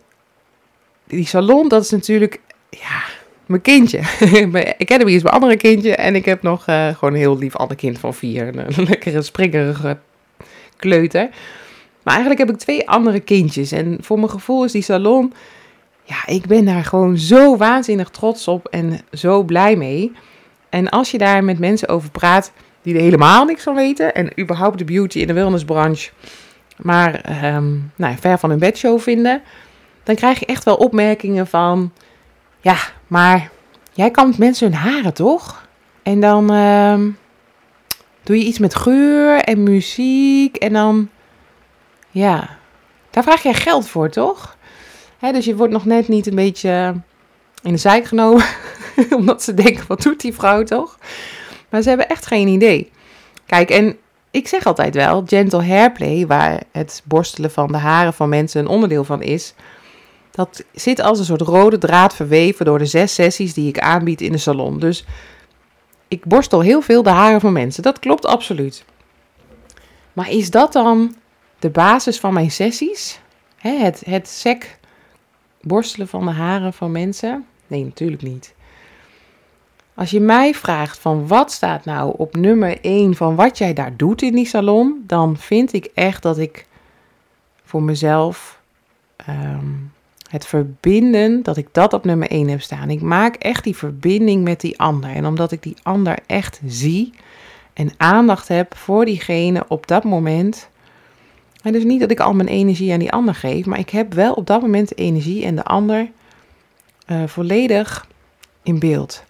die 1.07 1.27
salon, 1.27 1.67
dat 1.67 1.83
is 1.83 1.89
natuurlijk, 1.89 2.39
ja, 2.69 3.03
mijn 3.45 3.61
kindje. 3.61 4.01
mijn 4.51 4.73
Academy 4.77 5.11
is 5.11 5.23
mijn 5.23 5.35
andere 5.35 5.57
kindje. 5.57 5.95
En 5.95 6.15
ik 6.15 6.25
heb 6.25 6.41
nog 6.41 6.67
uh, 6.67 6.87
gewoon 6.87 7.13
een 7.13 7.19
heel 7.19 7.37
lief 7.37 7.55
ander 7.55 7.77
kind 7.77 7.99
van 7.99 8.13
vier. 8.13 8.55
Een 8.57 8.83
lekkere, 8.89 9.21
springerige 9.21 9.97
kleuter. 10.77 11.29
Maar 12.03 12.13
eigenlijk 12.13 12.39
heb 12.39 12.49
ik 12.49 12.57
twee 12.57 12.89
andere 12.89 13.19
kindjes. 13.19 13.71
En 13.71 13.97
voor 14.01 14.17
mijn 14.17 14.29
gevoel 14.29 14.63
is 14.63 14.71
die 14.71 14.81
salon 14.81 15.33
ja, 16.11 16.33
ik 16.33 16.45
ben 16.45 16.65
daar 16.65 16.83
gewoon 16.83 17.17
zo 17.17 17.57
waanzinnig 17.57 18.09
trots 18.09 18.47
op 18.47 18.67
en 18.67 18.99
zo 19.11 19.43
blij 19.43 19.75
mee. 19.75 20.11
En 20.69 20.89
als 20.89 21.11
je 21.11 21.17
daar 21.17 21.43
met 21.43 21.59
mensen 21.59 21.87
over 21.87 22.11
praat 22.11 22.51
die 22.81 22.95
er 22.95 23.01
helemaal 23.01 23.45
niks 23.45 23.63
van 23.63 23.75
weten 23.75 24.15
en 24.15 24.39
überhaupt 24.39 24.77
de 24.77 24.85
beauty 24.85 25.19
in 25.19 25.27
de 25.27 25.33
wellnessbranche, 25.33 26.11
maar 26.77 27.43
um, 27.55 27.91
nou, 27.95 28.15
ver 28.19 28.39
van 28.39 28.49
hun 28.49 28.59
bedshow 28.59 28.99
vinden, 28.99 29.41
dan 30.03 30.15
krijg 30.15 30.39
je 30.39 30.45
echt 30.45 30.63
wel 30.63 30.75
opmerkingen 30.75 31.47
van, 31.47 31.91
ja, 32.59 32.77
maar 33.07 33.49
jij 33.93 34.11
kan 34.11 34.27
met 34.27 34.37
mensen 34.37 34.71
hun 34.71 34.79
haren 34.79 35.13
toch? 35.13 35.67
En 36.03 36.19
dan 36.19 36.53
um, 36.53 37.17
doe 38.23 38.37
je 38.37 38.45
iets 38.45 38.59
met 38.59 38.75
geur 38.75 39.37
en 39.37 39.63
muziek 39.63 40.55
en 40.55 40.73
dan, 40.73 41.09
ja, 42.09 42.57
daar 43.09 43.23
vraag 43.23 43.43
jij 43.43 43.53
geld 43.53 43.87
voor, 43.87 44.09
toch? 44.09 44.59
Dus 45.21 45.45
je 45.45 45.55
wordt 45.55 45.73
nog 45.73 45.85
net 45.85 46.07
niet 46.07 46.27
een 46.27 46.35
beetje 46.35 46.95
in 47.63 47.71
de 47.71 47.77
zijk 47.77 48.05
genomen. 48.05 48.45
omdat 49.17 49.43
ze 49.43 49.53
denken, 49.53 49.83
wat 49.87 50.01
doet 50.01 50.21
die 50.21 50.33
vrouw 50.33 50.63
toch? 50.63 50.97
Maar 51.69 51.81
ze 51.81 51.89
hebben 51.89 52.09
echt 52.09 52.25
geen 52.25 52.47
idee. 52.47 52.91
Kijk, 53.45 53.69
en 53.69 53.97
ik 54.31 54.47
zeg 54.47 54.65
altijd 54.65 54.95
wel, 54.95 55.23
gentle 55.25 55.63
hairplay, 55.63 56.27
waar 56.27 56.63
het 56.71 57.01
borstelen 57.05 57.51
van 57.51 57.71
de 57.71 57.77
haren 57.77 58.13
van 58.13 58.29
mensen 58.29 58.61
een 58.61 58.67
onderdeel 58.67 59.03
van 59.03 59.21
is, 59.21 59.53
dat 60.31 60.63
zit 60.73 61.01
als 61.01 61.19
een 61.19 61.25
soort 61.25 61.41
rode 61.41 61.77
draad 61.77 62.15
verweven 62.15 62.65
door 62.65 62.77
de 62.77 62.85
zes 62.85 63.13
sessies 63.13 63.53
die 63.53 63.67
ik 63.67 63.79
aanbied 63.79 64.21
in 64.21 64.31
de 64.31 64.37
salon. 64.37 64.79
Dus 64.79 65.05
ik 66.07 66.25
borstel 66.25 66.61
heel 66.61 66.81
veel 66.81 67.03
de 67.03 67.09
haren 67.09 67.41
van 67.41 67.53
mensen. 67.53 67.83
Dat 67.83 67.99
klopt 67.99 68.25
absoluut. 68.25 68.85
Maar 70.13 70.29
is 70.29 70.49
dat 70.49 70.73
dan 70.73 71.15
de 71.59 71.69
basis 71.69 72.19
van 72.19 72.33
mijn 72.33 72.51
sessies? 72.51 73.19
het, 73.57 74.03
het 74.05 74.27
borstelen 75.61 76.07
van 76.07 76.25
de 76.25 76.31
haren 76.31 76.73
van 76.73 76.91
mensen? 76.91 77.45
Nee, 77.67 77.83
natuurlijk 77.83 78.21
niet. 78.21 78.53
Als 79.93 80.11
je 80.11 80.19
mij 80.19 80.53
vraagt 80.53 80.99
van 80.99 81.27
wat 81.27 81.51
staat 81.51 81.85
nou 81.85 82.13
op 82.17 82.35
nummer 82.35 82.77
1 82.81 83.15
van 83.15 83.35
wat 83.35 83.57
jij 83.57 83.73
daar 83.73 83.97
doet 83.97 84.21
in 84.21 84.35
die 84.35 84.45
salon, 84.45 85.03
dan 85.07 85.37
vind 85.37 85.73
ik 85.73 85.89
echt 85.93 86.21
dat 86.21 86.37
ik 86.37 86.67
voor 87.63 87.83
mezelf 87.83 88.61
ehm, 89.15 89.65
het 90.29 90.45
verbinden, 90.45 91.43
dat 91.43 91.57
ik 91.57 91.67
dat 91.71 91.93
op 91.93 92.05
nummer 92.05 92.29
1 92.29 92.47
heb 92.47 92.61
staan. 92.61 92.89
Ik 92.89 93.01
maak 93.01 93.35
echt 93.35 93.63
die 93.63 93.75
verbinding 93.75 94.43
met 94.43 94.61
die 94.61 94.79
ander. 94.79 95.09
En 95.09 95.25
omdat 95.25 95.51
ik 95.51 95.63
die 95.63 95.75
ander 95.83 96.17
echt 96.27 96.61
zie 96.65 97.13
en 97.73 97.91
aandacht 97.97 98.47
heb 98.47 98.75
voor 98.75 99.05
diegene 99.05 99.65
op 99.67 99.87
dat 99.87 100.03
moment. 100.03 100.69
En 101.61 101.71
dus 101.71 101.83
niet 101.83 101.99
dat 101.99 102.11
ik 102.11 102.19
al 102.19 102.33
mijn 102.33 102.47
energie 102.47 102.93
aan 102.93 102.99
die 102.99 103.11
ander 103.11 103.35
geef, 103.35 103.65
maar 103.65 103.79
ik 103.79 103.89
heb 103.89 104.13
wel 104.13 104.33
op 104.33 104.47
dat 104.47 104.61
moment 104.61 104.89
de 104.89 104.95
energie 104.95 105.45
en 105.45 105.55
de 105.55 105.63
ander 105.63 106.11
uh, 107.07 107.23
volledig 107.27 108.07
in 108.63 108.79
beeld. 108.79 109.23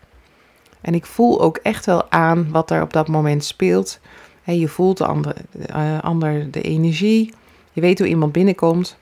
En 0.82 0.94
ik 0.94 1.06
voel 1.06 1.42
ook 1.42 1.58
echt 1.58 1.86
wel 1.86 2.12
aan 2.12 2.52
wat 2.52 2.72
er 2.72 2.82
op 2.82 2.94
dat 2.94 3.08
moment 3.08 3.44
speelt. 3.44 4.00
je 4.44 4.68
voelt 4.68 4.98
de 4.98 5.06
ander, 5.06 5.36
uh, 5.76 6.00
ander 6.00 6.52
de 6.52 6.62
energie. 6.62 7.34
Je 7.72 7.82
weet 7.82 8.00
hoe 8.00 8.08
iemand 8.08 8.32
binnenkomt. 8.32 8.98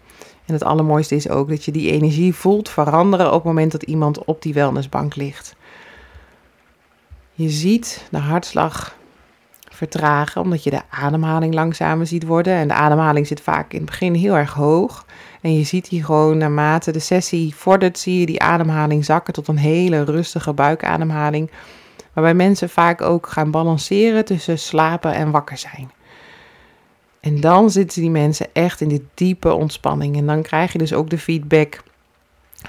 En 0.46 0.54
het 0.54 0.64
allermooiste 0.64 1.16
is 1.16 1.30
ook 1.30 1.50
dat 1.50 1.66
je 1.66 1.72
die 1.72 1.92
energie 1.92 2.36
voelt 2.36 2.70
veranderen 2.70 3.28
op 3.28 3.34
het 3.34 3.44
moment 3.44 3.72
dat 3.72 3.84
iemand 3.84 4.26
op 4.26 4.42
die 4.42 4.54
wellnessbank 4.54 5.16
ligt. 5.16 5.56
Je 7.34 7.50
ziet 7.50 8.08
de 8.12 8.18
hartslag 8.18 8.98
vertragen, 9.80 10.42
omdat 10.42 10.64
je 10.64 10.70
de 10.70 10.82
ademhaling 10.90 11.54
langzamer 11.54 12.08
ziet 12.08 12.26
worden. 12.26 12.54
En 12.54 12.68
de 12.68 12.74
ademhaling 12.74 13.28
zit 13.28 13.42
vaak 13.42 13.72
in 13.74 13.78
het 13.80 13.90
begin 13.90 14.14
heel 14.14 14.36
erg 14.38 14.54
hoog. 14.54 15.06
En 15.42 15.56
je 15.56 15.64
ziet 15.64 15.90
die 15.90 16.04
gewoon 16.04 16.38
naarmate 16.38 16.92
de 16.92 17.00
sessie 17.00 17.56
vordert, 17.56 18.00
zie 18.00 18.20
je 18.20 18.26
die 18.26 18.42
ademhaling 18.42 19.06
zakken 19.06 19.34
tot 19.34 19.48
een 19.48 19.58
hele 19.58 20.04
rustige 20.04 20.54
buikademhaling. 20.54 21.52
Waarbij 22.14 22.34
mensen 22.34 22.70
vaak 22.70 23.02
ook 23.02 23.28
gaan 23.28 23.52
balanceren 23.52 24.26
tussen 24.26 24.60
slapen 24.60 25.14
en 25.14 25.32
wakker 25.32 25.58
zijn. 25.58 25.92
En 27.20 27.42
dan 27.42 27.70
zitten 27.70 28.02
die 28.02 28.10
mensen 28.10 28.48
echt 28.54 28.82
in 28.82 28.88
die 28.88 29.08
diepe 29.14 29.54
ontspanning. 29.54 30.18
En 30.18 30.26
dan 30.26 30.42
krijg 30.42 30.72
je 30.72 30.78
dus 30.78 30.94
ook 30.94 31.10
de 31.10 31.18
feedback 31.18 31.84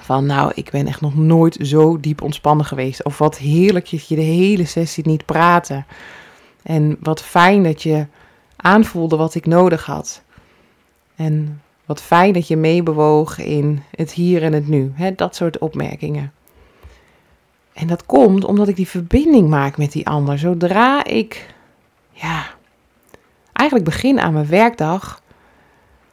van, 0.01 0.27
nou, 0.27 0.53
ik 0.55 0.71
ben 0.71 0.87
echt 0.87 1.01
nog 1.01 1.15
nooit 1.15 1.59
zo 1.61 2.01
diep 2.01 2.23
ontspannen 2.23 2.67
geweest. 2.67 3.05
Of 3.05 3.19
wat 3.19 3.39
heerlijk 3.39 3.91
dat 3.91 4.09
je 4.09 4.15
de 4.15 4.21
hele 4.21 4.65
sessie 4.65 5.07
niet 5.07 5.25
praten. 5.25 5.87
En 6.63 6.97
wat 7.01 7.23
fijn 7.23 7.63
dat 7.63 7.83
je 7.83 8.07
aanvoelde 8.57 9.17
wat 9.17 9.35
ik 9.35 9.47
nodig 9.47 9.87
had. 9.87 10.23
En 11.17 11.63
wat 11.85 12.03
fijn 12.03 12.33
dat 12.33 12.49
je 12.49 12.57
meebewoog 12.57 13.39
in 13.39 13.83
het 13.91 14.13
hier 14.13 14.43
en 14.43 14.53
het 14.53 14.69
nu. 14.69 14.93
Dat 15.17 15.37
soort 15.37 15.59
opmerkingen. 15.59 16.33
En 17.73 17.87
dat 17.87 18.07
komt 18.07 18.45
omdat 18.45 18.69
ik 18.69 18.77
die 18.77 18.89
verbinding 18.89 19.49
maak 19.49 19.77
met 19.77 19.93
die 19.93 20.09
ander. 20.09 20.39
Zodra 20.39 21.05
ik, 21.05 21.55
ja, 22.13 22.47
eigenlijk 23.53 23.91
begin 23.91 24.21
aan 24.21 24.33
mijn 24.33 24.49
werkdag, 24.49 25.23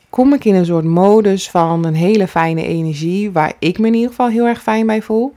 kom 0.10 0.34
ik 0.34 0.46
in 0.46 0.56
een 0.56 0.66
soort 0.66 0.86
modus 0.86 1.50
van 1.50 1.86
een 1.86 1.96
hele 1.96 2.28
fijne 2.28 2.64
energie, 2.64 3.32
waar 3.32 3.54
ik 3.60 3.80
me 3.80 3.88
in 3.88 3.94
ieder 3.94 4.10
geval 4.10 4.30
heel 4.30 4.46
erg 4.46 4.62
fijn 4.62 4.86
bij 4.86 5.02
voel. 5.02 5.34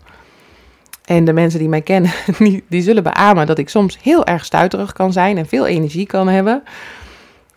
En 1.05 1.25
de 1.25 1.33
mensen 1.33 1.59
die 1.59 1.69
mij 1.69 1.83
kennen, 1.83 2.11
die, 2.39 2.65
die 2.69 2.83
zullen 2.83 3.03
beamen 3.03 3.47
dat 3.47 3.59
ik 3.59 3.69
soms 3.69 3.99
heel 4.03 4.27
erg 4.27 4.45
stuiterig 4.45 4.93
kan 4.93 5.13
zijn 5.13 5.39
en 5.39 5.47
veel 5.47 5.67
energie 5.67 6.07
kan 6.07 6.29
hebben. 6.29 6.63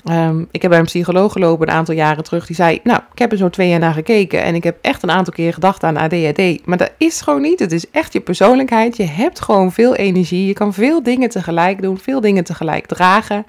Ehm, 0.04 0.44
ik 0.52 0.62
heb 0.62 0.72
bij 0.72 0.80
een 0.80 0.86
psycholoog 0.86 1.32
gelopen 1.32 1.68
een 1.68 1.74
aantal 1.74 1.96
jaren 1.96 2.24
terug. 2.24 2.46
Die 2.46 2.56
zei: 2.56 2.80
Nou, 2.84 3.00
ik 3.12 3.20
heb 3.20 3.32
er 3.32 3.38
zo 3.38 3.50
twee 3.50 3.70
jaar 3.70 3.80
naar 3.80 3.94
gekeken. 3.94 4.44
En 4.44 4.56
ik 4.56 4.64
heb 4.64 4.78
echt 4.82 5.04
een 5.04 5.12
aantal 5.12 5.34
keer 5.34 5.54
gedacht 5.54 5.84
aan 5.84 5.98
ADHD. 5.98 6.66
Maar 6.66 6.78
dat 6.78 6.92
is 6.98 7.22
gewoon 7.22 7.42
niet. 7.42 7.60
Het 7.60 7.72
is 7.72 7.90
echt 7.90 8.14
je 8.14 8.20
persoonlijkheid. 8.20 8.98
Je 8.98 9.06
hebt 9.06 9.42
gewoon 9.42 9.72
veel 9.72 9.96
energie. 9.96 10.48
Je 10.48 10.54
kan 10.54 10.74
veel 10.74 11.04
dingen 11.04 11.30
tegelijk 11.30 11.82
doen, 11.82 11.98
veel 11.98 12.22
dingen 12.22 12.44
tegelijk 12.44 12.86
dragen. 12.86 13.46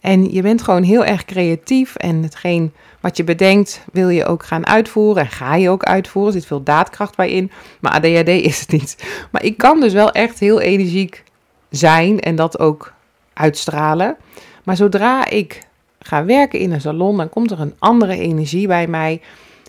En 0.00 0.32
je 0.32 0.42
bent 0.42 0.62
gewoon 0.62 0.82
heel 0.82 1.04
erg 1.04 1.24
creatief. 1.24 1.94
En 1.94 2.22
hetgeen 2.22 2.72
wat 3.00 3.16
je 3.16 3.24
bedenkt, 3.24 3.84
wil 3.92 4.08
je 4.08 4.24
ook 4.24 4.44
gaan 4.44 4.66
uitvoeren. 4.66 5.22
En 5.22 5.28
ga 5.28 5.54
je 5.54 5.70
ook 5.70 5.82
uitvoeren. 5.82 6.32
Er 6.32 6.38
zit 6.38 6.48
veel 6.48 6.62
daadkracht 6.62 7.16
bij 7.16 7.30
in. 7.30 7.50
Maar 7.80 7.92
ADHD 7.92 8.28
is 8.50 8.60
het 8.60 8.70
niet. 8.70 9.06
Maar 9.30 9.44
ik 9.44 9.56
kan 9.56 9.80
dus 9.80 9.92
wel 9.92 10.12
echt 10.12 10.38
heel 10.38 10.60
energiek 10.60 11.24
zijn 11.70 12.20
en 12.20 12.36
dat 12.36 12.58
ook 12.58 12.92
uitstralen. 13.32 14.16
Maar 14.64 14.76
zodra 14.76 15.28
ik 15.28 15.66
ga 16.00 16.24
werken 16.24 16.58
in 16.58 16.72
een 16.72 16.80
salon, 16.80 17.16
dan 17.16 17.28
komt 17.28 17.50
er 17.50 17.60
een 17.60 17.74
andere 17.78 18.18
energie 18.18 18.66
bij 18.66 18.86
mij. 18.86 19.20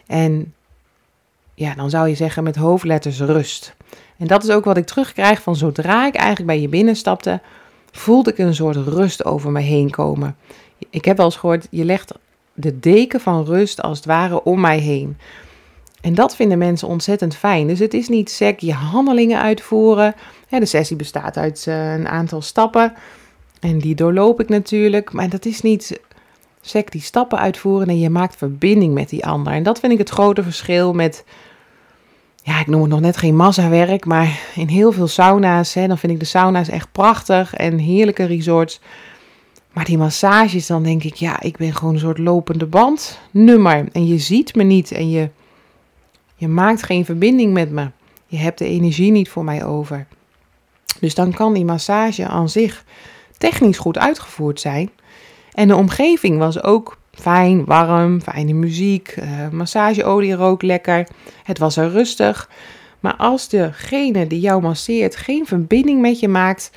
En 0.07 0.53
ja, 1.53 1.73
dan 1.75 1.89
zou 1.89 2.07
je 2.07 2.15
zeggen 2.15 2.43
met 2.43 2.55
hoofdletters 2.55 3.19
rust. 3.19 3.75
En 4.17 4.27
dat 4.27 4.43
is 4.43 4.49
ook 4.49 4.65
wat 4.65 4.77
ik 4.77 4.85
terugkrijg 4.85 5.41
van 5.41 5.55
zodra 5.55 6.07
ik 6.07 6.15
eigenlijk 6.15 6.47
bij 6.47 6.61
je 6.61 6.67
binnenstapte, 6.67 7.41
voelde 7.91 8.31
ik 8.31 8.37
een 8.37 8.55
soort 8.55 8.75
rust 8.75 9.25
over 9.25 9.51
me 9.51 9.61
heen 9.61 9.89
komen. 9.89 10.35
Ik 10.89 11.05
heb 11.05 11.17
wel 11.17 11.25
eens 11.25 11.35
gehoord, 11.35 11.67
je 11.69 11.85
legt 11.85 12.13
de 12.59 12.79
deken 12.79 13.19
van 13.19 13.45
rust 13.45 13.81
als 13.81 13.97
het 13.97 14.07
ware 14.07 14.43
om 14.43 14.59
mij 14.59 14.79
heen. 14.79 15.17
En 16.01 16.13
dat 16.13 16.35
vinden 16.35 16.57
mensen 16.57 16.87
ontzettend 16.87 17.35
fijn. 17.35 17.67
Dus 17.67 17.79
het 17.79 17.93
is 17.93 18.07
niet 18.07 18.29
sec 18.29 18.59
je 18.59 18.73
handelingen 18.73 19.41
uitvoeren. 19.41 20.15
de 20.49 20.65
sessie 20.65 20.95
bestaat 20.95 21.37
uit 21.37 21.65
eh, 21.67 21.93
een 21.93 22.07
aantal 22.07 22.41
stappen. 22.41 22.93
En 23.59 23.79
die 23.79 23.95
doorloop 23.95 24.41
ik 24.41 24.49
natuurlijk. 24.49 25.11
Maar 25.11 25.29
dat 25.29 25.45
is 25.45 25.61
niet 25.61 25.99
sec 26.61 26.91
die 26.91 27.01
stappen 27.01 27.39
uitvoeren. 27.39 27.87
En 27.87 27.99
je 27.99 28.09
maakt 28.09 28.35
verbinding 28.35 28.93
met 28.93 29.09
die 29.09 29.25
ander. 29.25 29.53
En 29.53 29.63
dat 29.63 29.79
vind 29.79 29.91
ik 29.91 29.97
het 29.97 30.09
grote 30.09 30.43
verschil 30.43 30.93
met. 30.93 31.23
Ja, 32.43 32.59
ik 32.59 32.67
noem 32.67 32.81
het 32.81 32.89
nog 32.89 32.99
net 32.99 33.17
geen 33.17 33.35
massawerk. 33.35 34.05
Maar 34.05 34.39
in 34.55 34.67
heel 34.67 34.91
veel 34.91 35.07
sauna's. 35.07 35.73
Hè, 35.73 35.87
dan 35.87 35.97
vind 35.97 36.11
ik 36.11 36.19
de 36.19 36.25
sauna's 36.25 36.69
echt 36.69 36.91
prachtig. 36.91 37.53
En 37.53 37.77
heerlijke 37.77 38.23
resorts. 38.23 38.79
Maar 39.73 39.85
die 39.85 39.97
massages, 39.97 40.67
dan 40.67 40.83
denk 40.83 41.03
ik, 41.03 41.15
ja, 41.15 41.41
ik 41.41 41.57
ben 41.57 41.75
gewoon 41.75 41.93
een 41.93 41.99
soort 41.99 42.17
lopende 42.17 42.65
band 42.65 43.19
nummer. 43.31 43.87
En 43.91 44.07
je 44.07 44.17
ziet 44.17 44.55
me 44.55 44.63
niet 44.63 44.91
en 44.91 45.09
je, 45.09 45.29
je 46.35 46.47
maakt 46.47 46.83
geen 46.83 47.05
verbinding 47.05 47.53
met 47.53 47.71
me. 47.71 47.91
Je 48.25 48.37
hebt 48.37 48.57
de 48.57 48.65
energie 48.65 49.11
niet 49.11 49.29
voor 49.29 49.43
mij 49.43 49.65
over. 49.65 50.07
Dus 50.99 51.15
dan 51.15 51.33
kan 51.33 51.53
die 51.53 51.65
massage 51.65 52.27
aan 52.27 52.49
zich 52.49 52.83
technisch 53.37 53.77
goed 53.77 53.97
uitgevoerd 53.97 54.59
zijn. 54.59 54.89
En 55.53 55.67
de 55.67 55.75
omgeving 55.75 56.37
was 56.37 56.63
ook 56.63 56.97
fijn, 57.11 57.65
warm, 57.65 58.21
fijne 58.21 58.53
muziek, 58.53 59.15
uh, 59.19 59.49
massageolie 59.49 60.33
rook 60.33 60.61
lekker. 60.61 61.07
Het 61.43 61.57
was 61.57 61.77
er 61.77 61.89
rustig. 61.89 62.49
Maar 62.99 63.15
als 63.15 63.49
degene 63.49 64.27
die 64.27 64.39
jou 64.39 64.61
masseert 64.61 65.15
geen 65.15 65.45
verbinding 65.45 66.01
met 66.01 66.19
je 66.19 66.27
maakt, 66.27 66.71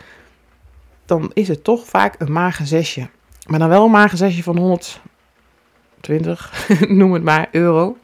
dan 1.18 1.30
is 1.34 1.48
het 1.48 1.64
toch 1.64 1.86
vaak 1.86 2.14
een 2.18 2.32
mager 2.32 2.66
zesje. 2.66 3.08
Maar 3.46 3.58
dan 3.58 3.68
wel 3.68 3.84
een 3.84 3.90
mager 3.90 4.18
zesje 4.18 4.42
van 4.42 4.58
120, 4.58 6.68
noem 6.88 7.12
het 7.12 7.22
maar, 7.22 7.48
euro. 7.50 7.96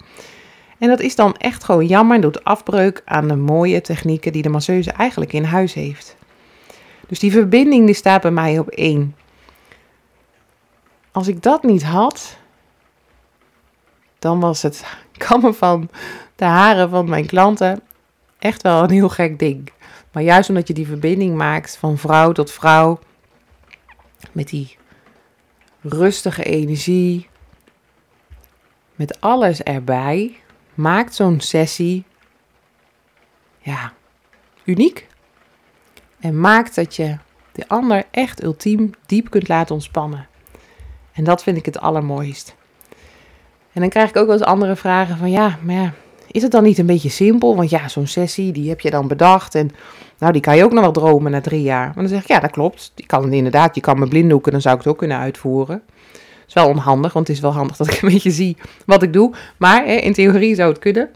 En 0.79 0.89
dat 0.89 1.01
is 1.01 1.15
dan 1.15 1.37
echt 1.37 1.65
gewoon 1.65 1.87
jammer 1.87 2.17
en 2.17 2.23
doet 2.23 2.45
afbreuk 2.45 3.03
aan 3.05 3.29
de 3.29 3.37
mooie 3.37 3.81
technieken 3.81 4.33
die 4.33 4.43
de 4.43 4.49
masseuse 4.49 4.91
eigenlijk 4.91 5.33
in 5.33 5.45
huis 5.45 5.75
heeft. 5.75 6.17
Dus 7.07 7.19
die 7.19 7.33
verbinding 7.33 7.87
die 7.87 7.95
staat 7.95 8.23
bij 8.23 8.31
mij 8.31 8.59
op 8.59 8.69
één. 8.69 9.17
Als 11.13 11.29
ik 11.29 11.43
dat 11.43 11.63
niet 11.63 11.85
had, 11.85 12.37
dan 14.19 14.41
was 14.41 14.63
het 14.63 14.85
kammen 15.29 15.55
van 15.55 15.89
de 16.37 16.45
haren 16.45 16.91
van 16.91 17.09
mijn 17.09 17.27
klanten 17.27 17.81
echt 18.39 18.63
wel 18.63 18.83
een 18.83 18.91
heel 18.91 19.09
gek 19.09 19.39
ding. 19.39 19.73
Maar 20.13 20.23
juist 20.23 20.49
omdat 20.49 20.69
je 20.69 20.75
die 20.75 20.87
verbinding 20.87 21.37
maakt 21.37 21.77
van 21.77 21.99
vrouw 21.99 22.33
tot 22.33 22.51
vrouw, 22.51 22.99
met 24.33 24.49
die 24.49 24.77
rustige 25.81 26.45
energie, 26.45 27.29
met 28.95 29.21
alles 29.21 29.63
erbij, 29.63 30.41
maakt 30.75 31.15
zo'n 31.15 31.41
sessie 31.41 32.05
ja, 33.59 33.93
uniek. 34.65 35.07
En 36.21 36.41
maakt 36.41 36.75
dat 36.75 36.97
je 36.97 37.17
de 37.53 37.69
ander 37.69 38.05
echt 38.11 38.43
ultiem 38.43 38.91
diep 39.07 39.31
kunt 39.31 39.49
laten 39.49 39.75
ontspannen. 39.75 40.29
En 41.13 41.25
dat 41.25 41.43
vind 41.43 41.57
ik 41.57 41.65
het 41.65 41.81
allermooist. 41.81 42.57
En 43.73 43.81
dan 43.81 43.89
krijg 43.89 44.09
ik 44.09 44.17
ook 44.17 44.27
wel 44.27 44.37
eens 44.37 44.45
andere 44.45 44.77
vragen 44.77 45.17
van 45.17 45.31
ja, 45.31 45.59
maar 45.63 45.75
ja, 45.75 45.93
is 46.31 46.43
het 46.43 46.51
dan 46.51 46.63
niet 46.63 46.79
een 46.79 46.87
beetje 46.87 47.09
simpel? 47.09 47.57
Want 47.57 47.71
ja, 47.71 47.89
zo'n 47.89 48.07
sessie, 48.07 48.53
die 48.53 48.69
heb 48.69 48.81
je 48.81 48.91
dan 48.91 49.09
bedacht. 49.09 49.55
En 49.55 49.71
nou, 50.19 50.33
die 50.33 50.43
kan 50.43 50.57
je 50.57 50.65
ook 50.65 50.73
nog 50.73 50.83
wel 50.83 50.93
dromen 50.93 51.31
na 51.31 51.41
drie 51.41 51.63
jaar. 51.63 51.85
Maar 51.87 51.95
dan 51.95 52.09
zeg 52.09 52.23
ik, 52.23 52.29
ja, 52.29 52.41
dat 52.41 52.51
klopt. 52.51 52.93
Die 52.95 53.07
kan 53.07 53.23
het 53.23 53.33
inderdaad, 53.33 53.75
je 53.75 53.81
kan 53.81 53.99
me 53.99 54.09
blinddoeken, 54.09 54.53
dan 54.53 54.61
zou 54.61 54.75
ik 54.75 54.81
het 54.81 54.91
ook 54.93 54.99
kunnen 54.99 55.19
uitvoeren. 55.19 55.83
Dat 56.13 56.47
is 56.47 56.55
wel 56.55 56.69
onhandig, 56.69 57.13
want 57.13 57.27
het 57.27 57.37
is 57.37 57.43
wel 57.43 57.53
handig 57.53 57.77
dat 57.77 57.93
ik 57.93 58.03
een 58.03 58.09
beetje 58.13 58.31
zie 58.31 58.57
wat 58.87 59.03
ik 59.03 59.13
doe. 59.13 59.35
Maar 59.57 59.85
hè, 59.85 59.95
in 59.95 60.13
theorie 60.13 60.55
zou 60.55 60.69
het 60.69 60.79
kunnen. 60.79 61.11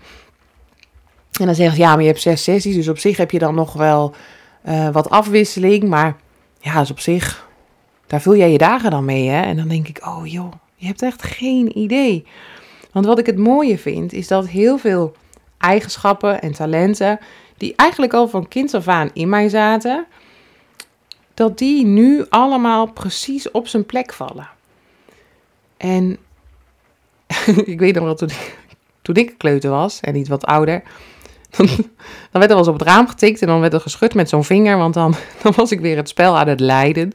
En 1.41 1.47
dan 1.47 1.55
zeggen 1.55 1.77
ze, 1.77 1.83
ja, 1.83 1.91
maar 1.91 2.01
je 2.01 2.09
hebt 2.09 2.21
zes 2.21 2.43
sessies, 2.43 2.75
dus 2.75 2.89
op 2.89 2.99
zich 2.99 3.17
heb 3.17 3.31
je 3.31 3.39
dan 3.39 3.55
nog 3.55 3.73
wel 3.73 4.15
uh, 4.69 4.89
wat 4.89 5.11
afwisseling. 5.11 5.85
Maar 5.85 6.17
ja, 6.61 6.79
dus 6.79 6.91
op 6.91 7.01
zich, 7.01 7.49
daar 8.07 8.21
vul 8.21 8.37
jij 8.37 8.53
je 8.53 8.59
dagen 8.59 8.91
dan 8.91 9.05
mee, 9.05 9.29
hè. 9.29 9.43
En 9.43 9.57
dan 9.57 9.69
denk 9.69 9.89
ik, 9.89 10.07
oh 10.07 10.27
joh, 10.27 10.53
je 10.75 10.87
hebt 10.87 11.03
echt 11.03 11.23
geen 11.23 11.79
idee. 11.79 12.27
Want 12.93 13.07
wat 13.07 13.19
ik 13.19 13.27
het 13.27 13.39
mooie 13.39 13.79
vind, 13.79 14.13
is 14.13 14.29
dat 14.29 14.49
heel 14.49 14.79
veel 14.79 15.15
eigenschappen 15.59 16.43
en 16.43 16.53
talenten, 16.53 17.19
die 17.57 17.73
eigenlijk 17.77 18.13
al 18.13 18.29
van 18.29 18.49
kinds 18.49 18.75
af 18.75 18.89
aan 18.89 19.11
in 19.13 19.29
mij 19.29 19.49
zaten, 19.49 20.07
dat 21.35 21.59
die 21.59 21.85
nu 21.85 22.25
allemaal 22.29 22.87
precies 22.87 23.51
op 23.51 23.69
zijn 23.69 23.87
plek 23.87 24.13
vallen. 24.13 24.49
En 25.77 26.17
ik 27.65 27.79
weet 27.79 27.95
nog 27.95 28.05
wel, 28.05 28.15
toen 28.15 28.29
ik, 28.29 28.59
toen 29.03 29.15
ik 29.15 29.35
kleuter 29.39 29.71
was 29.71 30.01
en 30.01 30.13
niet 30.13 30.29
wat 30.29 30.45
ouder, 30.45 30.83
dan, 31.51 31.67
dan 31.67 32.41
werd 32.41 32.43
er 32.43 32.49
wel 32.49 32.59
eens 32.59 32.69
op 32.69 32.79
het 32.79 32.89
raam 32.89 33.09
getikt 33.09 33.41
en 33.41 33.47
dan 33.47 33.61
werd 33.61 33.73
er 33.73 33.81
geschud 33.81 34.15
met 34.15 34.29
zo'n 34.29 34.45
vinger, 34.45 34.77
want 34.77 34.95
dan, 34.95 35.15
dan 35.43 35.53
was 35.57 35.71
ik 35.71 35.81
weer 35.81 35.97
het 35.97 36.09
spel 36.09 36.39
aan 36.39 36.49
het 36.49 36.61
leiden 36.61 37.13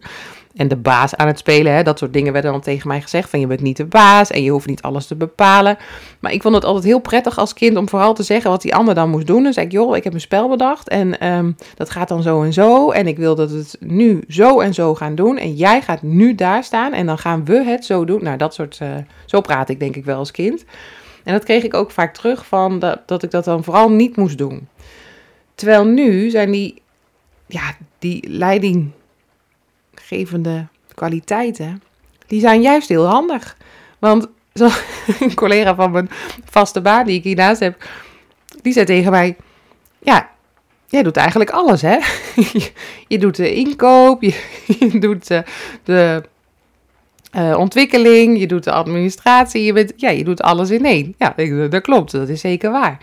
en 0.57 0.67
de 0.67 0.75
baas 0.75 1.15
aan 1.15 1.27
het 1.27 1.37
spelen. 1.37 1.73
Hè. 1.73 1.83
Dat 1.83 1.99
soort 1.99 2.13
dingen 2.13 2.33
werden 2.33 2.51
dan 2.51 2.61
tegen 2.61 2.87
mij 2.87 3.01
gezegd. 3.01 3.29
Van 3.29 3.39
je 3.39 3.47
bent 3.47 3.61
niet 3.61 3.77
de 3.77 3.85
baas 3.85 4.31
en 4.31 4.43
je 4.43 4.51
hoeft 4.51 4.67
niet 4.67 4.81
alles 4.81 5.07
te 5.07 5.15
bepalen. 5.15 5.77
Maar 6.19 6.31
ik 6.31 6.41
vond 6.41 6.55
het 6.55 6.65
altijd 6.65 6.83
heel 6.83 6.99
prettig 6.99 7.37
als 7.37 7.53
kind 7.53 7.77
om 7.77 7.89
vooral 7.89 8.13
te 8.13 8.23
zeggen 8.23 8.51
wat 8.51 8.61
die 8.61 8.75
ander 8.75 8.95
dan 8.95 9.09
moest 9.09 9.27
doen. 9.27 9.43
Dan 9.43 9.53
zei 9.53 9.65
ik, 9.65 9.71
joh, 9.71 9.95
ik 9.95 10.03
heb 10.03 10.13
een 10.13 10.21
spel 10.21 10.49
bedacht 10.49 10.89
en 10.89 11.19
ehm, 11.19 11.51
dat 11.75 11.89
gaat 11.89 12.07
dan 12.07 12.21
zo 12.21 12.43
en 12.43 12.53
zo. 12.53 12.91
En 12.91 13.07
ik 13.07 13.17
wil 13.17 13.35
dat 13.35 13.51
het 13.51 13.77
nu 13.79 14.23
zo 14.27 14.59
en 14.59 14.73
zo 14.73 14.95
gaan 14.95 15.15
doen. 15.15 15.37
En 15.37 15.53
jij 15.53 15.81
gaat 15.81 16.01
nu 16.01 16.35
daar 16.35 16.63
staan 16.63 16.93
en 16.93 17.05
dan 17.05 17.17
gaan 17.17 17.45
we 17.45 17.63
het 17.63 17.85
zo 17.85 18.05
doen. 18.05 18.23
Nou, 18.23 18.37
dat 18.37 18.53
soort, 18.53 18.79
uh, 18.83 18.89
zo 19.25 19.41
praat 19.41 19.69
ik 19.69 19.79
denk 19.79 19.95
ik 19.95 20.05
wel 20.05 20.17
als 20.17 20.31
kind. 20.31 20.65
En 21.23 21.33
dat 21.33 21.43
kreeg 21.43 21.63
ik 21.63 21.73
ook 21.73 21.91
vaak 21.91 22.13
terug 22.13 22.45
van 22.45 22.79
dat, 22.79 22.99
dat 23.05 23.23
ik 23.23 23.31
dat 23.31 23.43
dan 23.43 23.63
vooral 23.63 23.89
niet 23.91 24.15
moest 24.15 24.37
doen. 24.37 24.67
Terwijl 25.55 25.85
nu 25.85 26.29
zijn 26.29 26.51
die, 26.51 26.81
ja, 27.47 27.75
die 27.99 28.29
leiding 28.29 28.91
gevende 30.07 30.67
kwaliteiten, 30.93 31.83
die 32.27 32.39
zijn 32.39 32.61
juist 32.61 32.89
heel 32.89 33.05
handig. 33.05 33.57
Want 33.99 34.27
een 35.19 35.33
collega 35.33 35.75
van 35.75 35.91
mijn 35.91 36.09
vaste 36.45 36.81
baan 36.81 37.05
die 37.05 37.17
ik 37.17 37.23
hiernaast 37.23 37.59
heb, 37.59 37.89
die 38.61 38.73
zei 38.73 38.85
tegen 38.85 39.11
mij, 39.11 39.35
ja, 39.99 40.29
jij 40.87 41.03
doet 41.03 41.17
eigenlijk 41.17 41.49
alles, 41.49 41.81
hè? 41.81 41.97
je 43.13 43.17
doet 43.17 43.35
de 43.35 43.53
inkoop, 43.53 44.21
je, 44.21 44.33
doet 44.99 45.27
de, 45.27 45.43
de 45.83 46.23
uh, 47.37 47.57
ontwikkeling, 47.57 48.39
je 48.39 48.47
doet 48.47 48.63
de 48.63 48.71
administratie, 48.71 49.63
je, 49.63 49.73
bent, 49.73 49.93
ja, 49.95 50.09
je 50.09 50.23
doet 50.23 50.41
alles 50.41 50.69
in 50.69 50.85
één. 50.85 51.15
Ja, 51.17 51.33
dat 51.69 51.81
klopt, 51.81 52.11
dat 52.11 52.29
is 52.29 52.41
zeker 52.41 52.71
waar. 52.71 52.97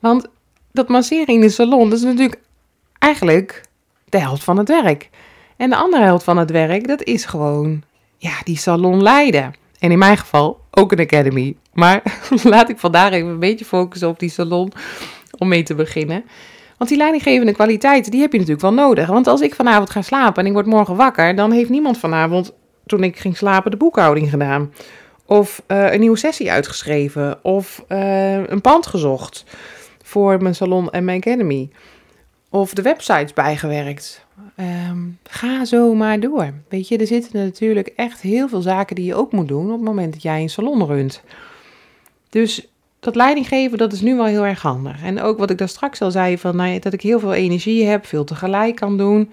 Want 0.00 0.26
dat 0.72 0.88
masseren 0.88 1.34
in 1.34 1.40
de 1.40 1.48
salon, 1.48 1.90
dat 1.90 1.98
is 1.98 2.04
natuurlijk 2.04 2.40
eigenlijk 2.98 3.62
de 4.08 4.18
helft 4.18 4.44
van 4.44 4.58
het 4.58 4.68
werk. 4.68 5.10
En 5.56 5.70
de 5.70 5.76
andere 5.76 6.02
helft 6.02 6.24
van 6.24 6.36
het 6.36 6.50
werk, 6.50 6.88
dat 6.88 7.02
is 7.02 7.24
gewoon 7.24 7.82
ja, 8.16 8.32
die 8.44 8.58
salon 8.58 9.02
leiden. 9.02 9.54
En 9.78 9.90
in 9.90 9.98
mijn 9.98 10.16
geval 10.16 10.60
ook 10.70 10.92
een 10.92 11.00
academy. 11.00 11.56
Maar 11.72 12.02
laat 12.42 12.68
ik 12.68 12.78
vandaag 12.78 13.10
even 13.12 13.28
een 13.28 13.38
beetje 13.38 13.64
focussen 13.64 14.08
op 14.08 14.18
die 14.18 14.30
salon 14.30 14.72
om 15.38 15.48
mee 15.48 15.62
te 15.62 15.74
beginnen. 15.74 16.24
Want 16.76 16.90
die 16.90 16.98
leidinggevende 16.98 17.52
kwaliteiten, 17.52 18.10
die 18.10 18.20
heb 18.20 18.32
je 18.32 18.38
natuurlijk 18.38 18.66
wel 18.66 18.74
nodig. 18.74 19.06
Want 19.06 19.26
als 19.26 19.40
ik 19.40 19.54
vanavond 19.54 19.90
ga 19.90 20.02
slapen 20.02 20.42
en 20.42 20.46
ik 20.48 20.52
word 20.52 20.66
morgen 20.66 20.96
wakker, 20.96 21.36
dan 21.36 21.52
heeft 21.52 21.70
niemand 21.70 21.98
vanavond, 21.98 22.52
toen 22.86 23.04
ik 23.04 23.18
ging 23.18 23.36
slapen, 23.36 23.70
de 23.70 23.76
boekhouding 23.76 24.30
gedaan. 24.30 24.72
Of 25.26 25.62
uh, 25.68 25.92
een 25.92 26.00
nieuwe 26.00 26.16
sessie 26.16 26.50
uitgeschreven. 26.50 27.44
Of 27.44 27.84
uh, 27.88 28.48
een 28.48 28.60
pand 28.60 28.86
gezocht 28.86 29.44
voor 30.02 30.42
mijn 30.42 30.54
salon 30.54 30.90
en 30.90 31.04
mijn 31.04 31.18
academy. 31.18 31.70
Of 32.50 32.74
de 32.74 32.82
websites 32.82 33.32
bijgewerkt. 33.32 34.23
Um, 34.60 35.18
ga 35.22 35.64
zo 35.64 35.94
maar 35.94 36.20
door. 36.20 36.52
Weet 36.68 36.88
je, 36.88 36.98
er 36.98 37.06
zitten 37.06 37.44
natuurlijk 37.44 37.86
echt 37.96 38.20
heel 38.20 38.48
veel 38.48 38.60
zaken 38.60 38.96
die 38.96 39.04
je 39.04 39.14
ook 39.14 39.32
moet 39.32 39.48
doen 39.48 39.66
op 39.66 39.72
het 39.72 39.80
moment 39.88 40.12
dat 40.12 40.22
jij 40.22 40.40
een 40.40 40.50
salon 40.50 40.86
runt. 40.86 41.22
Dus 42.30 42.68
dat 43.00 43.14
leidinggeven, 43.14 43.78
dat 43.78 43.92
is 43.92 44.00
nu 44.00 44.16
wel 44.16 44.24
heel 44.24 44.46
erg 44.46 44.62
handig. 44.62 45.02
En 45.02 45.20
ook 45.20 45.38
wat 45.38 45.50
ik 45.50 45.58
daar 45.58 45.68
straks 45.68 46.00
al 46.00 46.10
zei, 46.10 46.38
van, 46.38 46.56
nou, 46.56 46.78
dat 46.78 46.92
ik 46.92 47.00
heel 47.00 47.18
veel 47.18 47.34
energie 47.34 47.86
heb, 47.86 48.06
veel 48.06 48.24
tegelijk 48.24 48.76
kan 48.76 48.96
doen. 48.96 49.32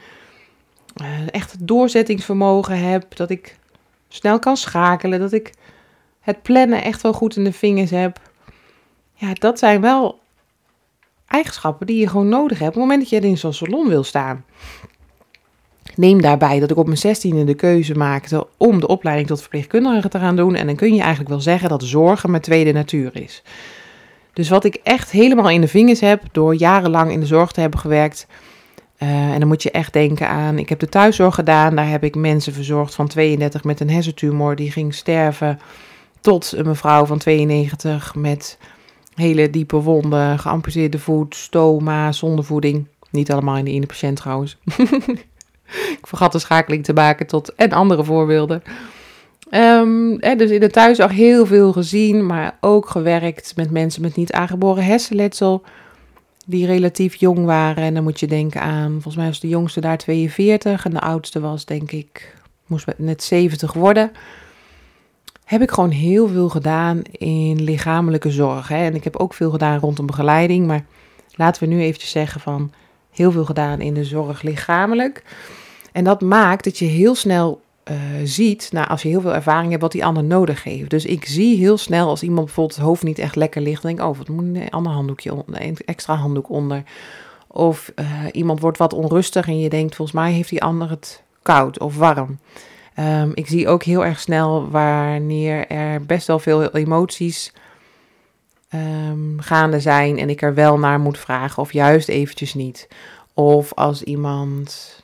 Uh, 1.02 1.08
echt 1.32 1.68
doorzettingsvermogen 1.68 2.78
heb, 2.90 3.16
dat 3.16 3.30
ik 3.30 3.58
snel 4.08 4.40
kan 4.40 4.58
schakelen, 4.58 5.20
dat 5.20 5.32
ik 5.32 5.54
het 6.20 6.42
plannen 6.42 6.84
echt 6.84 7.02
wel 7.02 7.14
goed 7.14 7.36
in 7.36 7.44
de 7.44 7.54
vingers 7.54 7.92
heb. 7.92 8.20
Ja, 9.14 9.34
dat 9.34 9.60
zijn 9.60 9.82
wel 9.82 10.20
eigenschappen 11.28 11.88
die 11.88 12.00
je 12.00 12.08
gewoon 12.08 12.30
nodig 12.30 12.60
hebt 12.60 12.76
op 12.76 12.82
het 12.82 12.84
moment 12.84 13.00
dat 13.00 13.10
je 13.10 13.28
in 13.28 13.38
zo'n 13.38 13.54
salon 13.54 13.88
wil 13.88 14.04
staan. 14.04 14.46
Neem 15.96 16.22
daarbij 16.22 16.60
dat 16.60 16.72
ik 16.72 16.78
op 16.78 16.86
mijn 16.86 16.98
zestiende 16.98 17.44
de 17.44 17.54
keuze 17.54 17.96
maakte 17.96 18.48
om 18.58 18.80
de 18.80 18.88
opleiding 18.88 19.28
tot 19.28 19.40
verpleegkundige 19.40 20.10
te 20.10 20.20
gaan 20.20 20.36
doen. 20.36 20.56
En 20.56 20.66
dan 20.66 20.76
kun 20.76 20.94
je 20.94 21.00
eigenlijk 21.00 21.30
wel 21.30 21.42
zeggen 21.42 21.70
dat 21.70 21.84
zorgen 21.84 22.30
mijn 22.30 22.42
tweede 22.42 22.72
natuur 22.72 23.10
is. 23.14 23.44
Dus 24.34 24.50
wat 24.50 24.64
ik 24.64 24.80
echt 24.84 25.12
helemaal 25.12 25.50
in 25.50 25.62
de 25.62 25.68
vingers 25.68 26.00
heb 26.00 26.24
door 26.32 26.56
jarenlang 26.56 27.12
in 27.12 27.20
de 27.20 27.26
zorg 27.26 27.52
te 27.52 27.62
hebben 27.62 27.80
gewerkt. 27.80 28.28
Uh, 29.00 29.32
en 29.32 29.40
dan 29.40 29.48
moet 29.48 29.64
je 29.64 29.72
echt 29.72 29.94
denken 29.94 30.28
aan, 30.28 30.58
ik 30.58 30.70
heb 30.70 30.80
de 30.80 30.90
thuiszorg 30.90 31.36
gedaan. 31.36 31.76
Daar 31.76 31.90
heb 31.90 32.04
ik 32.04 32.16
mensen 32.16 32.54
verzorgd 32.54 32.96
van 32.96 33.08
32 33.08 33.64
met 33.64 33.80
een 33.80 33.90
hersentumor 33.90 34.56
die 34.56 34.72
ging 34.72 34.94
sterven. 34.94 35.60
Tot 36.20 36.52
een 36.56 36.68
mevrouw 36.68 37.06
van 37.06 37.18
92 37.18 38.16
met 38.16 38.58
hele 39.16 39.50
diepe 39.50 39.78
wonden, 39.78 40.40
geamputeerde 40.40 41.00
voet, 41.00 41.36
stoma, 41.36 42.12
zonder 42.12 42.46
voeding. 42.46 42.88
Niet 43.10 43.32
allemaal 43.32 43.58
in 43.58 43.66
de 43.66 43.72
ene 43.72 43.86
patiënt 43.86 44.18
trouwens. 44.18 44.58
ik 46.00 46.08
vergat 46.08 46.32
de 46.32 46.40
schakeling 46.40 46.84
te 46.84 46.94
maken 46.94 47.28
tot 47.28 47.56
en 47.56 47.72
andere 47.72 48.04
voorbeelden. 48.04 48.64
Um, 49.52 50.20
dus 50.20 50.50
in 50.50 50.60
de 50.60 50.70
thuiszorg 50.70 51.12
heel 51.12 51.46
veel 51.46 51.72
gezien, 51.72 52.26
maar 52.26 52.58
ook 52.62 52.90
gewerkt 52.90 53.54
met 53.56 53.72
mensen 53.72 54.02
met 54.02 54.16
niet 54.16 54.32
aangeboren 54.32 54.84
hersenletsel. 54.84 55.64
Die 56.46 56.66
relatief 56.66 57.16
jong 57.16 57.46
waren. 57.46 57.84
En 57.84 57.94
dan 57.94 58.04
moet 58.04 58.20
je 58.20 58.28
denken 58.28 58.62
aan, 58.62 58.92
volgens 58.92 59.16
mij 59.16 59.26
was 59.26 59.40
de 59.40 59.48
jongste 59.48 59.82
daar 59.82 59.98
42 59.98 60.86
en 60.86 60.92
de 60.92 61.00
oudste 61.00 61.40
was 61.40 61.66
denk 61.66 61.92
ik, 61.92 62.36
moest 62.66 62.86
net 62.98 63.24
70 63.24 63.74
worden. 63.74 64.12
Heb 65.46 65.62
ik 65.62 65.72
gewoon 65.72 65.90
heel 65.90 66.28
veel 66.28 66.50
gedaan 66.50 67.02
in 67.12 67.64
lichamelijke 67.64 68.32
zorg. 68.32 68.68
Hè? 68.68 68.86
En 68.86 68.96
ik 68.96 69.04
heb 69.04 69.16
ook 69.16 69.34
veel 69.34 69.52
gedaan 69.52 69.80
rondom 69.80 70.06
begeleiding. 70.06 70.68
Maar 70.68 70.86
laten 71.36 71.64
we 71.64 71.74
nu 71.74 71.82
eventjes 71.82 72.12
zeggen 72.12 72.42
van 72.42 72.72
heel 73.12 73.32
veel 73.32 73.46
gedaan 73.46 73.82
in 73.82 73.94
de 73.94 74.06
zorg 74.06 74.42
lichamelijk. 74.42 75.24
En 75.92 76.04
dat 76.04 76.22
maakt 76.22 76.64
dat 76.64 76.78
je 76.78 76.86
heel 76.86 77.16
snel 77.16 77.62
uh, 77.92 77.98
ziet, 78.24 78.70
nou, 78.72 78.88
als 78.88 79.02
je 79.02 79.10
heel 79.10 79.22
veel 79.22 79.34
ervaring 79.36 79.70
hebt, 79.70 79.82
wat 79.82 79.92
die 79.92 80.06
ander 80.06 80.24
nodig 80.24 80.64
heeft. 80.64 80.90
Dus 80.90 81.06
ik 81.06 81.26
zie 81.26 81.58
heel 81.58 81.78
snel 81.78 82.08
als 82.08 82.24
iemand 82.24 82.46
bijvoorbeeld 82.46 82.76
het 82.76 82.86
hoofd 82.86 83.04
niet 83.04 83.20
echt 83.20 83.36
lekker 83.36 83.62
ligt, 83.62 83.82
denk 83.82 84.00
ik, 84.00 84.06
oh, 84.06 84.18
wat 84.18 84.28
moet 84.28 84.44
een 84.44 84.70
ander 84.70 84.92
handdoekje 84.92 85.44
een 85.52 85.78
extra 85.86 86.16
handdoek 86.16 86.50
onder. 86.50 86.84
Of 87.48 87.92
uh, 87.96 88.06
iemand 88.32 88.60
wordt 88.60 88.78
wat 88.78 88.94
onrustig 88.94 89.48
en 89.48 89.60
je 89.60 89.70
denkt, 89.70 89.96
volgens 89.96 90.18
mij 90.18 90.32
heeft 90.32 90.50
die 90.50 90.64
ander 90.64 90.90
het 90.90 91.24
koud 91.42 91.80
of 91.80 91.98
warm. 91.98 92.40
Um, 93.00 93.32
ik 93.34 93.48
zie 93.48 93.68
ook 93.68 93.84
heel 93.84 94.06
erg 94.06 94.20
snel 94.20 94.70
wanneer 94.70 95.68
er 95.68 96.06
best 96.06 96.28
wel 96.28 96.40
veel 96.40 96.72
emoties 96.72 97.54
um, 98.74 99.40
gaande 99.40 99.80
zijn 99.80 100.18
en 100.18 100.30
ik 100.30 100.42
er 100.42 100.54
wel 100.54 100.80
naar 100.80 101.00
moet 101.00 101.18
vragen 101.18 101.62
of 101.62 101.74
juist 101.74 102.08
eventjes 102.08 102.54
niet. 102.54 102.88
Of 103.34 103.74
als 103.74 104.04
iemand 104.04 105.00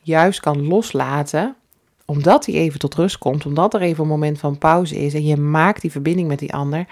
juist 0.00 0.40
kan 0.40 0.66
loslaten, 0.66 1.56
omdat 2.04 2.46
hij 2.46 2.54
even 2.54 2.78
tot 2.78 2.94
rust 2.94 3.18
komt, 3.18 3.46
omdat 3.46 3.74
er 3.74 3.80
even 3.80 4.02
een 4.02 4.08
moment 4.08 4.38
van 4.38 4.58
pauze 4.58 4.96
is 4.98 5.14
en 5.14 5.24
je 5.24 5.36
maakt 5.36 5.80
die 5.80 5.90
verbinding 5.90 6.28
met 6.28 6.38
die 6.38 6.54
ander, 6.54 6.86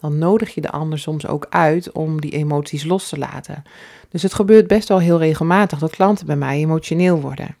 dan 0.00 0.18
nodig 0.18 0.54
je 0.54 0.60
de 0.60 0.70
ander 0.70 0.98
soms 0.98 1.26
ook 1.26 1.46
uit 1.50 1.92
om 1.92 2.20
die 2.20 2.30
emoties 2.30 2.84
los 2.84 3.08
te 3.08 3.18
laten. 3.18 3.62
Dus 4.08 4.22
het 4.22 4.34
gebeurt 4.34 4.66
best 4.66 4.88
wel 4.88 4.98
heel 4.98 5.18
regelmatig 5.18 5.78
dat 5.78 5.90
klanten 5.90 6.26
bij 6.26 6.36
mij 6.36 6.58
emotioneel 6.58 7.20
worden. 7.20 7.56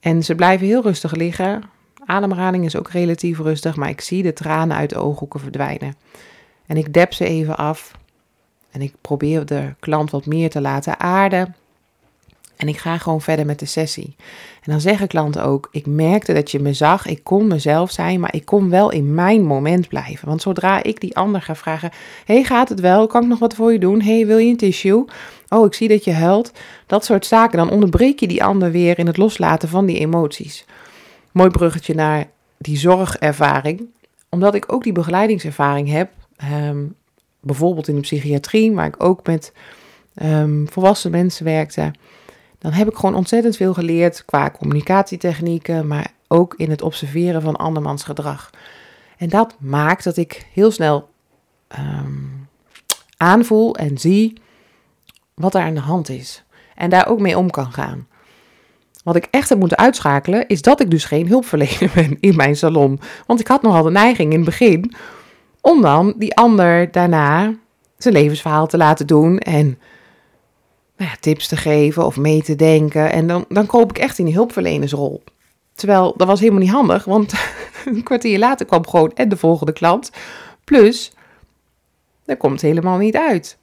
En 0.00 0.22
ze 0.22 0.34
blijven 0.34 0.66
heel 0.66 0.82
rustig 0.82 1.12
liggen. 1.14 1.62
Ademhaling 2.06 2.64
is 2.64 2.76
ook 2.76 2.90
relatief 2.90 3.38
rustig, 3.38 3.76
maar 3.76 3.88
ik 3.88 4.00
zie 4.00 4.22
de 4.22 4.32
tranen 4.32 4.76
uit 4.76 4.90
de 4.90 4.98
ooghoeken 4.98 5.40
verdwijnen. 5.40 5.94
En 6.66 6.76
ik 6.76 6.92
dep 6.92 7.12
ze 7.12 7.24
even 7.24 7.56
af. 7.56 7.92
En 8.70 8.80
ik 8.80 8.94
probeer 9.00 9.46
de 9.46 9.74
klant 9.80 10.10
wat 10.10 10.26
meer 10.26 10.50
te 10.50 10.60
laten 10.60 11.00
aarden. 11.00 11.54
En 12.56 12.68
ik 12.68 12.78
ga 12.78 12.98
gewoon 12.98 13.20
verder 13.20 13.46
met 13.46 13.58
de 13.58 13.66
sessie. 13.66 14.16
En 14.62 14.70
dan 14.70 14.80
zeggen 14.80 15.08
klanten 15.08 15.44
ook: 15.44 15.68
Ik 15.70 15.86
merkte 15.86 16.32
dat 16.32 16.50
je 16.50 16.60
me 16.60 16.72
zag, 16.72 17.06
ik 17.06 17.24
kon 17.24 17.46
mezelf 17.46 17.90
zijn, 17.90 18.20
maar 18.20 18.34
ik 18.34 18.44
kon 18.44 18.70
wel 18.70 18.90
in 18.90 19.14
mijn 19.14 19.44
moment 19.44 19.88
blijven. 19.88 20.28
Want 20.28 20.42
zodra 20.42 20.82
ik 20.82 21.00
die 21.00 21.16
ander 21.16 21.42
ga 21.42 21.54
vragen: 21.54 21.90
Hey, 22.24 22.44
gaat 22.44 22.68
het 22.68 22.80
wel? 22.80 23.06
Kan 23.06 23.22
ik 23.22 23.28
nog 23.28 23.38
wat 23.38 23.54
voor 23.54 23.72
je 23.72 23.78
doen? 23.78 24.02
Hey, 24.02 24.26
wil 24.26 24.38
je 24.38 24.50
een 24.50 24.56
tissue? 24.56 25.04
Oh, 25.48 25.66
ik 25.66 25.74
zie 25.74 25.88
dat 25.88 26.04
je 26.04 26.12
huilt. 26.12 26.52
Dat 26.86 27.04
soort 27.04 27.26
zaken. 27.26 27.58
Dan 27.58 27.70
onderbreek 27.70 28.20
je 28.20 28.28
die 28.28 28.44
ander 28.44 28.70
weer 28.70 28.98
in 28.98 29.06
het 29.06 29.16
loslaten 29.16 29.68
van 29.68 29.86
die 29.86 29.98
emoties. 29.98 30.64
Mooi 31.32 31.50
bruggetje 31.50 31.94
naar 31.94 32.28
die 32.58 32.76
zorgervaring. 32.76 33.86
Omdat 34.28 34.54
ik 34.54 34.72
ook 34.72 34.82
die 34.82 34.92
begeleidingservaring 34.92 35.90
heb, 35.90 36.10
ehm, 36.36 36.86
bijvoorbeeld 37.40 37.88
in 37.88 37.94
de 37.94 38.00
psychiatrie, 38.00 38.72
waar 38.72 38.86
ik 38.86 39.02
ook 39.02 39.26
met 39.26 39.52
um, 40.22 40.68
volwassen 40.68 41.10
mensen 41.10 41.44
werkte 41.44 41.92
dan 42.64 42.72
heb 42.72 42.88
ik 42.88 42.96
gewoon 42.96 43.14
ontzettend 43.14 43.56
veel 43.56 43.74
geleerd 43.74 44.24
qua 44.24 44.50
communicatietechnieken, 44.50 45.86
maar 45.86 46.12
ook 46.28 46.54
in 46.54 46.70
het 46.70 46.82
observeren 46.82 47.42
van 47.42 47.56
andermans 47.56 48.02
gedrag. 48.02 48.50
En 49.16 49.28
dat 49.28 49.56
maakt 49.58 50.04
dat 50.04 50.16
ik 50.16 50.46
heel 50.52 50.70
snel 50.70 51.08
um, 51.78 52.48
aanvoel 53.16 53.76
en 53.76 53.98
zie 53.98 54.40
wat 55.34 55.54
er 55.54 55.60
aan 55.60 55.74
de 55.74 55.80
hand 55.80 56.08
is. 56.08 56.44
En 56.74 56.90
daar 56.90 57.08
ook 57.08 57.20
mee 57.20 57.38
om 57.38 57.50
kan 57.50 57.72
gaan. 57.72 58.06
Wat 59.02 59.16
ik 59.16 59.28
echt 59.30 59.48
heb 59.48 59.58
moeten 59.58 59.78
uitschakelen, 59.78 60.48
is 60.48 60.62
dat 60.62 60.80
ik 60.80 60.90
dus 60.90 61.04
geen 61.04 61.28
hulpverlener 61.28 61.90
ben 61.94 62.16
in 62.20 62.36
mijn 62.36 62.56
salon. 62.56 63.00
Want 63.26 63.40
ik 63.40 63.48
had 63.48 63.62
nogal 63.62 63.82
de 63.82 63.90
neiging 63.90 64.30
in 64.30 64.36
het 64.36 64.48
begin 64.48 64.94
om 65.64 65.82
dan 65.82 66.14
die 66.16 66.36
ander 66.36 66.92
daarna 66.92 67.54
zijn 67.96 68.14
levensverhaal 68.14 68.66
te 68.66 68.76
laten 68.76 69.06
doen 69.06 69.38
en 69.38 69.66
nou 70.96 71.10
ja, 71.10 71.16
tips 71.20 71.48
te 71.48 71.56
geven 71.56 72.06
of 72.06 72.16
mee 72.16 72.42
te 72.42 72.56
denken. 72.56 73.12
En 73.12 73.26
dan, 73.26 73.44
dan 73.48 73.66
koop 73.66 73.90
ik 73.90 73.98
echt 73.98 74.18
in 74.18 74.24
die 74.24 74.34
hulpverlenersrol. 74.34 75.22
Terwijl 75.74 76.14
dat 76.16 76.26
was 76.26 76.40
helemaal 76.40 76.60
niet 76.60 76.70
handig, 76.70 77.04
want 77.04 77.32
een 77.84 78.02
kwartier 78.02 78.38
later 78.38 78.66
kwam 78.66 78.86
gewoon 78.86 79.12
en 79.14 79.28
de 79.28 79.36
volgende 79.36 79.72
klant. 79.72 80.10
Plus, 80.64 81.12
dat 82.24 82.38
komt 82.38 82.60
helemaal 82.60 82.98
niet 82.98 83.16
uit. 83.16 83.58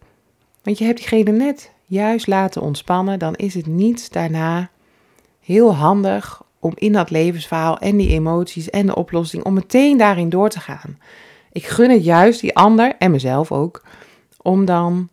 Want 0.63 0.77
je 0.77 0.85
hebt 0.85 0.97
diegene 0.97 1.31
net 1.31 1.71
juist 1.85 2.27
laten 2.27 2.61
ontspannen, 2.61 3.19
dan 3.19 3.35
is 3.35 3.53
het 3.53 3.65
niet 3.65 4.13
daarna 4.13 4.69
heel 5.39 5.75
handig 5.75 6.41
om 6.59 6.71
in 6.75 6.91
dat 6.91 7.09
levensverhaal 7.09 7.77
en 7.77 7.97
die 7.97 8.09
emoties 8.09 8.69
en 8.69 8.85
de 8.85 8.95
oplossing, 8.95 9.43
om 9.43 9.53
meteen 9.53 9.97
daarin 9.97 10.29
door 10.29 10.49
te 10.49 10.59
gaan. 10.59 10.97
Ik 11.51 11.65
gun 11.65 11.89
het 11.89 12.03
juist 12.03 12.41
die 12.41 12.55
ander 12.55 12.95
en 12.99 13.11
mezelf 13.11 13.51
ook, 13.51 13.83
om 14.41 14.65
dan 14.65 15.09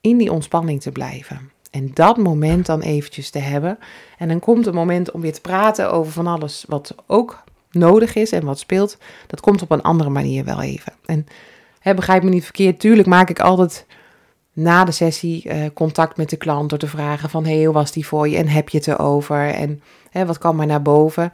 in 0.00 0.16
die 0.16 0.32
ontspanning 0.32 0.80
te 0.80 0.92
blijven. 0.92 1.50
En 1.70 1.90
dat 1.94 2.16
moment 2.16 2.66
dan 2.66 2.80
eventjes 2.80 3.30
te 3.30 3.38
hebben. 3.38 3.78
En 4.18 4.28
dan 4.28 4.40
komt 4.40 4.64
het 4.64 4.74
moment 4.74 5.10
om 5.10 5.20
weer 5.20 5.32
te 5.32 5.40
praten 5.40 5.92
over 5.92 6.12
van 6.12 6.26
alles 6.26 6.64
wat 6.68 6.94
ook 7.06 7.42
nodig 7.70 8.14
is 8.14 8.32
en 8.32 8.44
wat 8.44 8.58
speelt. 8.58 8.98
Dat 9.26 9.40
komt 9.40 9.62
op 9.62 9.70
een 9.70 9.82
andere 9.82 10.10
manier 10.10 10.44
wel 10.44 10.62
even. 10.62 10.92
En 11.04 11.26
hè, 11.80 11.94
begrijp 11.94 12.22
me 12.22 12.30
niet 12.30 12.44
verkeerd, 12.44 12.80
tuurlijk 12.80 13.08
maak 13.08 13.30
ik 13.30 13.40
altijd 13.40 13.86
na 14.52 14.84
de 14.84 14.92
sessie 14.92 15.48
uh, 15.48 15.66
contact 15.74 16.16
met 16.16 16.30
de 16.30 16.36
klant 16.36 16.70
door 16.70 16.78
te 16.78 16.86
vragen 16.86 17.30
van 17.30 17.44
hey, 17.44 17.64
hoe 17.64 17.74
was 17.74 17.92
die 17.92 18.06
voor 18.06 18.28
je 18.28 18.36
en 18.36 18.48
heb 18.48 18.68
je 18.68 18.78
het 18.78 18.86
erover 18.86 19.54
en 19.54 19.82
hè, 20.10 20.26
wat 20.26 20.38
kan 20.38 20.56
maar 20.56 20.66
naar 20.66 20.82
boven. 20.82 21.32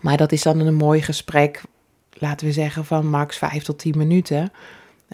Maar 0.00 0.16
dat 0.16 0.32
is 0.32 0.42
dan 0.42 0.58
een 0.58 0.74
mooi 0.74 1.02
gesprek, 1.02 1.62
laten 2.20 2.46
we 2.46 2.52
zeggen 2.52 2.84
van 2.84 3.06
max 3.06 3.36
5 3.36 3.62
tot 3.62 3.78
10 3.78 3.98
minuten. 3.98 4.52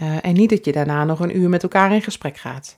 Uh, 0.02 0.16
en 0.20 0.32
niet 0.32 0.50
dat 0.50 0.64
je 0.64 0.72
daarna 0.72 1.04
nog 1.04 1.20
een 1.20 1.36
uur 1.36 1.48
met 1.48 1.62
elkaar 1.62 1.92
in 1.92 2.02
gesprek 2.02 2.36
gaat. 2.36 2.76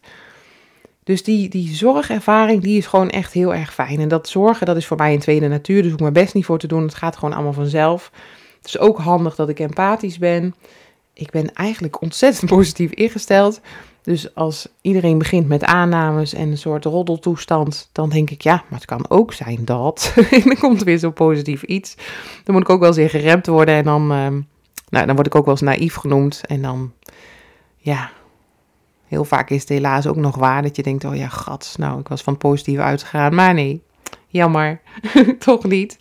Dus 1.04 1.22
die, 1.22 1.48
die 1.48 1.74
zorgervaring, 1.74 2.62
die 2.62 2.78
is 2.78 2.86
gewoon 2.86 3.10
echt 3.10 3.32
heel 3.32 3.54
erg 3.54 3.74
fijn. 3.74 4.00
En 4.00 4.08
dat 4.08 4.28
zorgen, 4.28 4.66
dat 4.66 4.76
is 4.76 4.86
voor 4.86 4.96
mij 4.96 5.12
een 5.12 5.18
tweede 5.18 5.48
natuur. 5.48 5.82
Dus 5.82 5.92
ik 5.92 6.00
mijn 6.00 6.12
best 6.12 6.34
niet 6.34 6.44
voor 6.44 6.58
te 6.58 6.66
doen. 6.66 6.82
Het 6.82 6.94
gaat 6.94 7.16
gewoon 7.16 7.34
allemaal 7.34 7.52
vanzelf. 7.52 8.10
Het 8.56 8.66
is 8.66 8.78
ook 8.78 8.98
handig 8.98 9.34
dat 9.34 9.48
ik 9.48 9.60
empathisch 9.60 10.18
ben. 10.18 10.54
Ik 11.12 11.30
ben 11.30 11.52
eigenlijk 11.52 12.02
ontzettend 12.02 12.50
positief 12.56 12.90
ingesteld. 12.90 13.60
Dus 14.06 14.34
als 14.34 14.68
iedereen 14.80 15.18
begint 15.18 15.48
met 15.48 15.64
aannames 15.64 16.34
en 16.34 16.50
een 16.50 16.58
soort 16.58 16.84
roddeltoestand, 16.84 17.88
dan 17.92 18.08
denk 18.08 18.30
ik, 18.30 18.40
ja, 18.40 18.54
maar 18.54 18.78
het 18.78 18.84
kan 18.84 19.10
ook 19.10 19.32
zijn 19.32 19.64
dat. 19.64 20.12
en 20.30 20.42
dan 20.44 20.58
komt 20.58 20.80
er 20.80 20.84
weer 20.84 20.98
zo 20.98 21.10
positief 21.10 21.62
iets. 21.62 21.94
Dan 22.44 22.54
moet 22.54 22.62
ik 22.62 22.68
ook 22.68 22.80
wel 22.80 22.96
eens 22.96 23.10
geremd 23.10 23.46
worden 23.46 23.74
en 23.74 23.84
dan, 23.84 24.12
ehm, 24.12 24.40
nou, 24.88 25.06
dan 25.06 25.14
word 25.14 25.26
ik 25.26 25.34
ook 25.34 25.44
wel 25.44 25.54
eens 25.54 25.62
naïef 25.62 25.94
genoemd. 25.94 26.42
En 26.46 26.62
dan, 26.62 26.92
ja, 27.76 28.10
heel 29.06 29.24
vaak 29.24 29.50
is 29.50 29.60
het 29.60 29.68
helaas 29.68 30.06
ook 30.06 30.16
nog 30.16 30.36
waar 30.36 30.62
dat 30.62 30.76
je 30.76 30.82
denkt, 30.82 31.04
oh 31.04 31.16
ja, 31.16 31.28
gat, 31.28 31.74
nou, 31.78 32.00
ik 32.00 32.08
was 32.08 32.22
van 32.22 32.36
positief 32.36 32.78
uitgegaan. 32.78 33.34
Maar 33.34 33.54
nee, 33.54 33.82
jammer, 34.26 34.80
toch 35.38 35.64
niet. 35.64 35.98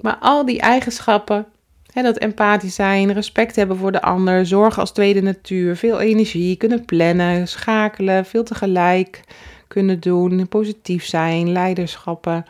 Maar 0.00 0.16
al 0.20 0.44
die 0.44 0.60
eigenschappen, 0.60 1.46
dat 1.92 2.18
empathisch 2.18 2.74
zijn, 2.74 3.12
respect 3.12 3.56
hebben 3.56 3.76
voor 3.76 3.92
de 3.92 4.02
ander, 4.02 4.46
zorgen 4.46 4.80
als 4.80 4.92
tweede 4.92 5.22
natuur, 5.22 5.76
veel 5.76 6.00
energie, 6.00 6.56
kunnen 6.56 6.84
plannen, 6.84 7.48
schakelen, 7.48 8.24
veel 8.24 8.44
tegelijk 8.44 9.20
kunnen 9.68 10.00
doen, 10.00 10.48
positief 10.48 11.04
zijn, 11.04 11.52
leiderschappen, 11.52 12.44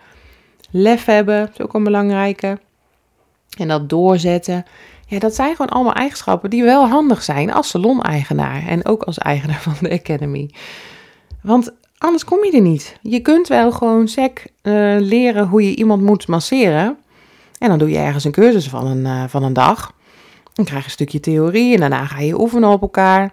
lef 0.70 1.04
hebben, 1.04 1.50
is 1.52 1.60
ook 1.60 1.74
een 1.74 1.84
belangrijke. 1.84 2.58
En 3.58 3.68
dat 3.68 3.88
doorzetten. 3.88 4.64
Ja, 5.06 5.18
dat 5.18 5.34
zijn 5.34 5.56
gewoon 5.56 5.70
allemaal 5.70 5.94
eigenschappen 5.94 6.50
die 6.50 6.62
wel 6.62 6.88
handig 6.88 7.22
zijn 7.22 7.52
als 7.52 7.68
salon-eigenaar 7.68 8.66
en 8.66 8.86
ook 8.86 9.02
als 9.02 9.18
eigenaar 9.18 9.60
van 9.60 9.74
de 9.80 9.90
Academy. 9.90 10.50
Want 11.42 11.72
anders 11.98 12.24
kom 12.24 12.44
je 12.44 12.52
er 12.52 12.60
niet. 12.60 12.98
Je 13.02 13.20
kunt 13.20 13.48
wel 13.48 13.72
gewoon 13.72 14.08
sec 14.08 14.46
uh, 14.62 14.96
leren 14.98 15.46
hoe 15.46 15.62
je 15.62 15.76
iemand 15.76 16.02
moet 16.02 16.28
masseren. 16.28 16.96
En 17.62 17.68
dan 17.68 17.78
doe 17.78 17.90
je 17.90 17.98
ergens 17.98 18.24
een 18.24 18.32
cursus 18.32 18.68
van 18.68 18.86
een, 18.86 19.04
uh, 19.04 19.24
van 19.28 19.42
een 19.42 19.52
dag. 19.52 19.92
Dan 20.52 20.64
krijg 20.64 20.80
je 20.80 20.86
een 20.86 20.90
stukje 20.90 21.20
theorie 21.20 21.74
en 21.74 21.80
daarna 21.80 22.06
ga 22.06 22.20
je 22.20 22.40
oefenen 22.40 22.68
op 22.68 22.82
elkaar. 22.82 23.32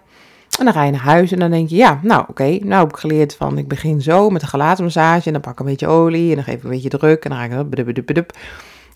En 0.58 0.64
dan 0.64 0.74
ga 0.74 0.84
je 0.84 0.90
naar 0.90 1.00
huis 1.00 1.32
en 1.32 1.38
dan 1.38 1.50
denk 1.50 1.68
je, 1.68 1.76
ja, 1.76 2.00
nou 2.02 2.24
oké, 2.28 2.58
nou 2.62 2.82
heb 2.82 2.88
ik 2.88 2.96
geleerd 2.96 3.34
van 3.36 3.58
ik 3.58 3.68
begin 3.68 4.02
zo 4.02 4.30
met 4.30 4.42
een 4.42 4.48
gelaatmassage 4.48 5.26
en 5.26 5.32
dan 5.32 5.40
pak 5.40 5.52
ik 5.52 5.60
een 5.60 5.66
beetje 5.66 5.86
olie 5.86 6.28
en 6.28 6.34
dan 6.34 6.44
geef 6.44 6.54
ik 6.54 6.62
een 6.62 6.70
beetje 6.70 6.88
druk 6.88 7.24
en 7.24 7.30
dan 7.30 7.38
ga 7.38 7.44
ik 7.44 8.32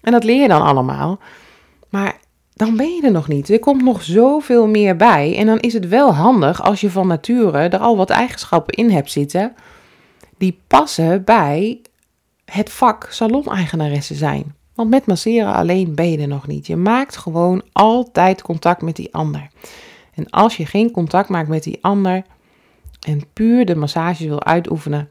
En 0.00 0.12
dat 0.12 0.24
leer 0.24 0.42
je 0.42 0.48
dan 0.48 0.62
allemaal. 0.62 1.18
Maar 1.88 2.16
dan 2.52 2.76
ben 2.76 2.94
je 2.94 3.02
er 3.02 3.12
nog 3.12 3.28
niet. 3.28 3.50
Er 3.50 3.58
komt 3.58 3.82
nog 3.82 4.02
zoveel 4.02 4.66
meer 4.66 4.96
bij. 4.96 5.36
En 5.36 5.46
dan 5.46 5.60
is 5.60 5.72
het 5.72 5.88
wel 5.88 6.14
handig 6.14 6.62
als 6.62 6.80
je 6.80 6.90
van 6.90 7.06
nature 7.06 7.58
er 7.58 7.78
al 7.78 7.96
wat 7.96 8.10
eigenschappen 8.10 8.74
in 8.74 8.90
hebt 8.90 9.10
zitten. 9.10 9.54
die 10.38 10.60
passen 10.66 11.24
bij 11.24 11.80
het 12.44 12.70
vak 12.70 13.06
saloneigenaresse 13.10 14.14
zijn. 14.14 14.54
Want 14.74 14.90
met 14.90 15.06
masseren 15.06 15.54
alleen 15.54 15.94
ben 15.94 16.10
je 16.10 16.18
er 16.18 16.28
nog 16.28 16.46
niet. 16.46 16.66
Je 16.66 16.76
maakt 16.76 17.16
gewoon 17.16 17.62
altijd 17.72 18.42
contact 18.42 18.82
met 18.82 18.96
die 18.96 19.14
ander. 19.14 19.48
En 20.14 20.30
als 20.30 20.56
je 20.56 20.66
geen 20.66 20.90
contact 20.90 21.28
maakt 21.28 21.48
met 21.48 21.62
die 21.62 21.78
ander 21.80 22.22
en 23.06 23.22
puur 23.32 23.64
de 23.64 23.74
massages 23.74 24.26
wil 24.26 24.44
uitoefenen, 24.44 25.10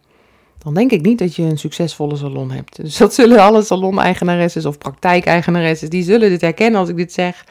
dan 0.58 0.74
denk 0.74 0.92
ik 0.92 1.02
niet 1.02 1.20
dat 1.20 1.36
je 1.36 1.44
een 1.44 1.58
succesvolle 1.58 2.16
salon 2.16 2.52
hebt. 2.52 2.76
Dus 2.76 2.98
dat 2.98 3.14
zullen 3.14 3.40
alle 3.40 3.64
salon-eigenaressen 3.64 4.68
of 4.68 4.78
praktijkeigenaressen, 4.78 5.90
die 5.90 6.04
zullen 6.04 6.30
dit 6.30 6.42
herkennen 6.42 6.80
als 6.80 6.90
ik 6.90 6.96
dit 6.96 7.14
zeg. 7.14 7.46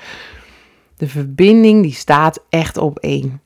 De 0.96 1.08
verbinding 1.08 1.82
die 1.82 1.92
staat 1.92 2.44
echt 2.48 2.76
op 2.76 2.98
één. 2.98 3.40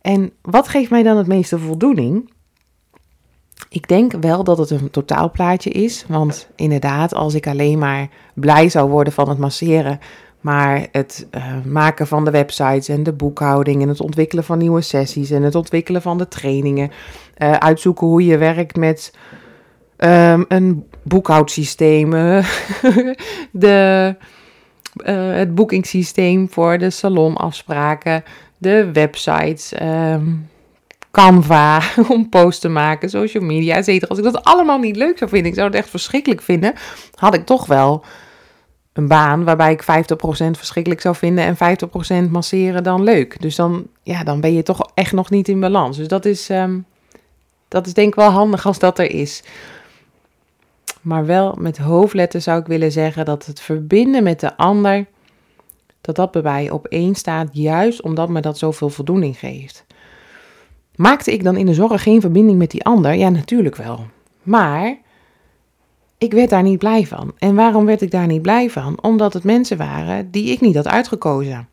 En 0.00 0.32
wat 0.42 0.68
geeft 0.68 0.90
mij 0.90 1.02
dan 1.02 1.16
het 1.16 1.26
meeste 1.26 1.58
voldoening? 1.58 2.30
Ik 3.68 3.88
denk 3.88 4.12
wel 4.12 4.44
dat 4.44 4.58
het 4.58 4.70
een 4.70 4.90
totaalplaatje 4.90 5.70
is. 5.70 6.04
Want 6.08 6.48
inderdaad, 6.54 7.14
als 7.14 7.34
ik 7.34 7.46
alleen 7.46 7.78
maar 7.78 8.08
blij 8.34 8.68
zou 8.68 8.90
worden 8.90 9.12
van 9.12 9.28
het 9.28 9.38
masseren, 9.38 9.98
maar 10.40 10.86
het 10.92 11.26
uh, 11.36 11.64
maken 11.64 12.06
van 12.06 12.24
de 12.24 12.30
websites 12.30 12.88
en 12.88 13.02
de 13.02 13.12
boekhouding 13.12 13.82
en 13.82 13.88
het 13.88 14.00
ontwikkelen 14.00 14.44
van 14.44 14.58
nieuwe 14.58 14.80
sessies 14.80 15.30
en 15.30 15.42
het 15.42 15.54
ontwikkelen 15.54 16.02
van 16.02 16.18
de 16.18 16.28
trainingen, 16.28 16.90
uh, 17.38 17.52
uitzoeken 17.52 18.06
hoe 18.06 18.24
je 18.24 18.38
werkt 18.38 18.76
met 18.76 19.14
um, 19.96 20.44
een 20.48 20.86
boekhoudsysteem, 21.02 22.10
de, 23.50 24.14
uh, 25.04 25.34
het 25.36 25.54
boekingssysteem 25.54 26.50
voor 26.50 26.78
de 26.78 26.90
salonafspraken, 26.90 28.24
de 28.58 28.92
websites. 28.92 29.72
Um, 29.82 30.48
Canva 31.16 31.82
om 32.08 32.28
posts 32.28 32.60
te 32.60 32.68
maken, 32.68 33.10
social 33.10 33.42
media, 33.42 33.76
et 33.76 33.84
cetera. 33.84 34.06
Als 34.08 34.18
ik 34.18 34.24
dat 34.24 34.44
allemaal 34.44 34.78
niet 34.78 34.96
leuk 34.96 35.18
zou 35.18 35.30
vinden, 35.30 35.48
ik 35.48 35.56
zou 35.56 35.66
het 35.66 35.76
echt 35.76 35.90
verschrikkelijk 35.90 36.42
vinden, 36.42 36.74
had 37.14 37.34
ik 37.34 37.46
toch 37.46 37.66
wel 37.66 38.04
een 38.92 39.08
baan 39.08 39.44
waarbij 39.44 39.72
ik 39.72 39.82
50% 39.82 39.86
verschrikkelijk 40.50 41.00
zou 41.00 41.14
vinden 41.14 41.44
en 41.44 41.78
50% 42.26 42.30
masseren 42.30 42.82
dan 42.82 43.02
leuk. 43.02 43.40
Dus 43.40 43.56
dan, 43.56 43.86
ja, 44.02 44.24
dan 44.24 44.40
ben 44.40 44.52
je 44.52 44.62
toch 44.62 44.90
echt 44.94 45.12
nog 45.12 45.30
niet 45.30 45.48
in 45.48 45.60
balans. 45.60 45.96
Dus 45.96 46.08
dat 46.08 46.24
is, 46.24 46.48
um, 46.48 46.84
dat 47.68 47.86
is 47.86 47.94
denk 47.94 48.08
ik 48.08 48.14
wel 48.14 48.30
handig 48.30 48.66
als 48.66 48.78
dat 48.78 48.98
er 48.98 49.10
is. 49.10 49.42
Maar 51.00 51.26
wel 51.26 51.54
met 51.58 51.78
hoofdletten 51.78 52.42
zou 52.42 52.60
ik 52.60 52.66
willen 52.66 52.92
zeggen 52.92 53.24
dat 53.24 53.46
het 53.46 53.60
verbinden 53.60 54.22
met 54.22 54.40
de 54.40 54.56
ander, 54.56 55.06
dat 56.00 56.16
dat 56.16 56.30
bij 56.30 56.42
mij 56.42 56.70
op 56.70 56.86
één 56.86 57.14
staat, 57.14 57.48
juist 57.52 58.02
omdat 58.02 58.28
me 58.28 58.40
dat 58.40 58.58
zoveel 58.58 58.90
voldoening 58.90 59.38
geeft. 59.38 59.86
Maakte 60.96 61.32
ik 61.32 61.44
dan 61.44 61.56
in 61.56 61.66
de 61.66 61.74
zorg 61.74 62.02
geen 62.02 62.20
verbinding 62.20 62.58
met 62.58 62.70
die 62.70 62.84
ander? 62.84 63.14
Ja, 63.14 63.28
natuurlijk 63.28 63.76
wel. 63.76 64.06
Maar 64.42 64.98
ik 66.18 66.32
werd 66.32 66.50
daar 66.50 66.62
niet 66.62 66.78
blij 66.78 67.06
van. 67.06 67.32
En 67.38 67.54
waarom 67.54 67.84
werd 67.84 68.02
ik 68.02 68.10
daar 68.10 68.26
niet 68.26 68.42
blij 68.42 68.70
van? 68.70 68.98
Omdat 69.02 69.32
het 69.32 69.44
mensen 69.44 69.76
waren 69.76 70.30
die 70.30 70.50
ik 70.52 70.60
niet 70.60 70.74
had 70.74 70.88
uitgekozen. 70.88 71.68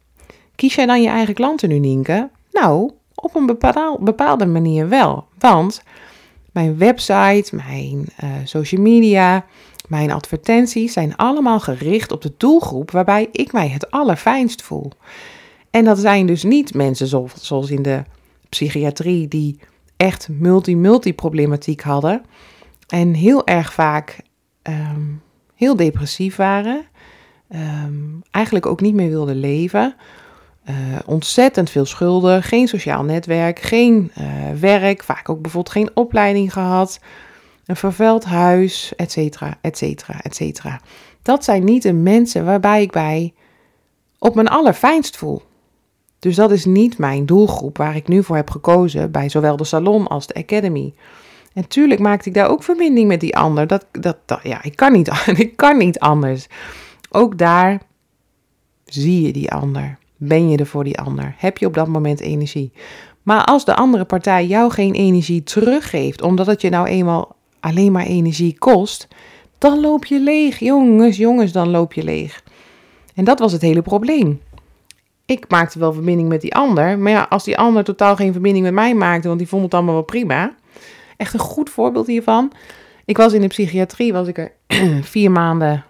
Kies 0.55 0.75
jij 0.75 0.85
dan 0.85 1.01
je 1.01 1.09
eigen 1.09 1.33
klanten 1.33 1.69
nu, 1.69 1.79
Nienke? 1.79 2.29
Nou, 2.51 2.91
op 3.15 3.35
een 3.35 3.45
bepaalde 3.99 4.45
manier 4.45 4.89
wel. 4.89 5.27
Want 5.39 5.83
mijn 6.51 6.77
website, 6.77 7.55
mijn 7.55 8.05
uh, 8.23 8.29
social 8.43 8.81
media, 8.81 9.45
mijn 9.87 10.11
advertenties 10.11 10.93
zijn 10.93 11.15
allemaal 11.15 11.59
gericht 11.59 12.11
op 12.11 12.21
de 12.21 12.33
doelgroep 12.37 12.91
waarbij 12.91 13.29
ik 13.31 13.51
mij 13.51 13.67
het 13.67 13.91
allerfijnst 13.91 14.61
voel. 14.61 14.91
En 15.69 15.85
dat 15.85 15.99
zijn 15.99 16.25
dus 16.25 16.43
niet 16.43 16.73
mensen 16.73 17.07
zoals 17.33 17.69
in 17.69 17.81
de 17.81 18.03
psychiatrie 18.53 19.27
die 19.27 19.59
echt 19.97 20.29
multi-multi-problematiek 20.29 21.81
hadden. 21.81 22.21
En 22.87 23.13
heel 23.13 23.47
erg 23.47 23.73
vaak 23.73 24.19
um, 24.63 25.21
heel 25.55 25.75
depressief 25.75 26.35
waren. 26.35 26.85
Um, 27.49 28.21
eigenlijk 28.31 28.65
ook 28.65 28.81
niet 28.81 28.93
meer 28.93 29.09
wilden 29.09 29.35
leven. 29.35 29.95
uh, 30.69 30.75
ontzettend 31.05 31.69
veel 31.69 31.85
schulden, 31.85 32.43
geen 32.43 32.67
sociaal 32.67 33.03
netwerk, 33.03 33.59
geen 33.59 34.11
uh, 34.19 34.25
werk, 34.59 35.03
vaak 35.03 35.29
ook 35.29 35.41
bijvoorbeeld 35.41 35.75
geen 35.75 35.91
opleiding 35.93 36.53
gehad, 36.53 36.99
een 37.65 37.75
vervuild 37.75 38.25
huis, 38.25 38.93
et 38.95 39.11
cetera, 39.11 39.57
et 39.61 39.77
cetera, 39.77 40.21
et 40.21 40.35
cetera. 40.35 40.81
Dat 41.21 41.43
zijn 41.43 41.63
niet 41.63 41.83
de 41.83 41.93
mensen 41.93 42.45
waarbij 42.45 42.81
ik 42.81 42.91
bij 42.91 43.33
op 44.19 44.35
mijn 44.35 44.47
allerfijnst 44.47 45.17
voel. 45.17 45.41
Dus 46.23 46.35
dat 46.35 46.51
is 46.51 46.65
niet 46.65 46.97
mijn 46.97 47.25
doelgroep 47.25 47.77
waar 47.77 47.95
ik 47.95 48.07
nu 48.07 48.23
voor 48.23 48.35
heb 48.35 48.49
gekozen 48.49 49.11
bij 49.11 49.29
zowel 49.29 49.57
de 49.57 49.63
salon 49.63 50.07
als 50.07 50.27
de 50.27 50.33
academy. 50.33 50.93
En 51.53 51.67
tuurlijk 51.67 51.99
maakte 51.99 52.29
ik 52.29 52.35
daar 52.35 52.49
ook 52.49 52.63
verbinding 52.63 53.07
met 53.07 53.19
die 53.19 53.37
ander. 53.37 53.67
Dat, 53.67 53.85
dat, 53.91 54.17
dat, 54.25 54.39
ja, 54.43 54.63
ik 54.63 54.75
kan, 54.75 54.91
niet, 54.91 55.11
ik 55.35 55.55
kan 55.55 55.77
niet 55.77 55.99
anders. 55.99 56.47
Ook 57.11 57.37
daar 57.37 57.81
zie 58.85 59.21
je 59.21 59.33
die 59.33 59.51
ander. 59.51 59.97
Ben 60.17 60.49
je 60.49 60.57
er 60.57 60.65
voor 60.65 60.83
die 60.83 60.99
ander? 60.99 61.35
Heb 61.37 61.57
je 61.57 61.65
op 61.65 61.73
dat 61.73 61.87
moment 61.87 62.19
energie? 62.19 62.71
Maar 63.23 63.43
als 63.43 63.65
de 63.65 63.75
andere 63.75 64.05
partij 64.05 64.45
jou 64.45 64.71
geen 64.71 64.93
energie 64.93 65.43
teruggeeft, 65.43 66.21
omdat 66.21 66.45
het 66.45 66.61
je 66.61 66.69
nou 66.69 66.87
eenmaal 66.87 67.35
alleen 67.59 67.91
maar 67.91 68.05
energie 68.05 68.57
kost, 68.57 69.07
dan 69.57 69.79
loop 69.79 70.05
je 70.05 70.19
leeg. 70.19 70.59
Jongens, 70.59 71.17
jongens, 71.17 71.51
dan 71.51 71.69
loop 71.69 71.93
je 71.93 72.03
leeg. 72.03 72.43
En 73.15 73.23
dat 73.23 73.39
was 73.39 73.51
het 73.51 73.61
hele 73.61 73.81
probleem. 73.81 74.39
Ik 75.25 75.45
maakte 75.49 75.79
wel 75.79 75.93
verbinding 75.93 76.29
met 76.29 76.41
die 76.41 76.55
ander, 76.55 76.99
maar 76.99 77.11
ja, 77.11 77.25
als 77.29 77.43
die 77.43 77.57
ander 77.57 77.83
totaal 77.83 78.15
geen 78.15 78.31
verbinding 78.31 78.65
met 78.65 78.73
mij 78.73 78.93
maakte, 78.93 79.27
want 79.27 79.39
die 79.39 79.47
vond 79.47 79.63
het 79.63 79.73
allemaal 79.73 79.93
wel 79.93 80.03
prima. 80.03 80.55
Echt 81.17 81.33
een 81.33 81.39
goed 81.39 81.69
voorbeeld 81.69 82.07
hiervan. 82.07 82.51
Ik 83.05 83.17
was 83.17 83.33
in 83.33 83.41
de 83.41 83.47
psychiatrie, 83.47 84.13
was 84.13 84.27
ik 84.27 84.37
er 84.37 84.51
vier 85.13 85.31
maanden, 85.31 85.85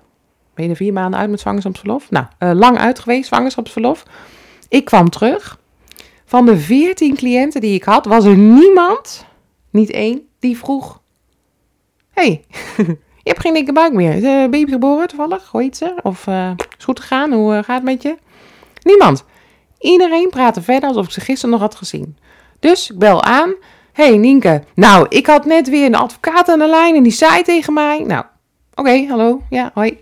ben 0.54 0.68
je 0.68 0.76
vier 0.76 0.94
maanden 0.94 1.20
uit 1.20 1.30
met 1.30 1.40
zwangerschapsverlof? 1.40 2.12
Nou, 2.12 2.26
uh, 2.40 2.52
lang 2.52 2.78
uit 2.78 3.00
geweest, 3.00 3.28
zwangerschapsverlof. 3.28 4.04
Ik 4.70 4.86
kwam 4.86 5.10
terug. 5.10 5.60
Van 6.26 6.46
de 6.46 6.58
veertien 6.58 7.16
cliënten 7.16 7.62
die 7.62 7.74
ik 7.74 7.84
had, 7.84 8.06
was 8.06 8.26
er 8.26 8.38
niemand, 8.38 9.26
niet 9.70 9.92
één, 9.92 10.28
die 10.40 10.58
vroeg: 10.58 11.02
hey, 12.10 12.46
je 13.24 13.30
hebt 13.30 13.40
geen 13.40 13.54
dikke 13.54 13.74
buik 13.74 13.94
meer. 13.94 14.14
Is 14.14 14.24
een 14.24 14.52
baby 14.52 14.72
geboren 14.72 15.08
toevallig? 15.08 15.48
Hoe 15.48 15.62
heet 15.62 15.78
ze? 15.78 15.96
Of 16.04 16.28
uh, 16.28 16.52
is 16.78 16.84
goed 16.84 17.00
gegaan? 17.00 17.34
Hoe 17.34 17.54
gaat 17.64 17.76
het 17.76 17.84
met 17.84 18.02
je? 18.02 18.18
Niemand. 18.84 19.24
Iedereen 19.80 20.30
praatte 20.30 20.62
verder 20.62 20.90
alsof 20.90 21.06
ik 21.06 21.12
ze 21.12 21.22
gisteren 21.22 21.52
nog 21.52 21.60
had 21.60 21.76
gezien. 21.76 22.18
Dus 22.60 22.90
ik 22.92 22.98
bel 22.98 23.24
aan. 23.24 23.54
hey, 23.94 24.18
Nienke, 24.18 24.64
nou, 24.76 25.06
ik 25.10 25.26
had 25.28 25.46
net 25.46 25.70
weer 25.70 25.86
een 25.86 25.96
advocaat 25.96 26.50
aan 26.50 26.60
de 26.60 26.68
lijn 26.68 26.96
en 26.96 27.04
die 27.04 27.12
zei 27.12 27.44
tegen 27.44 27.74
mij... 27.74 28.04
Nou, 28.08 28.26
oké, 28.76 29.06
hallo, 29.06 29.42
ja, 29.50 29.72
hoi. 29.74 29.98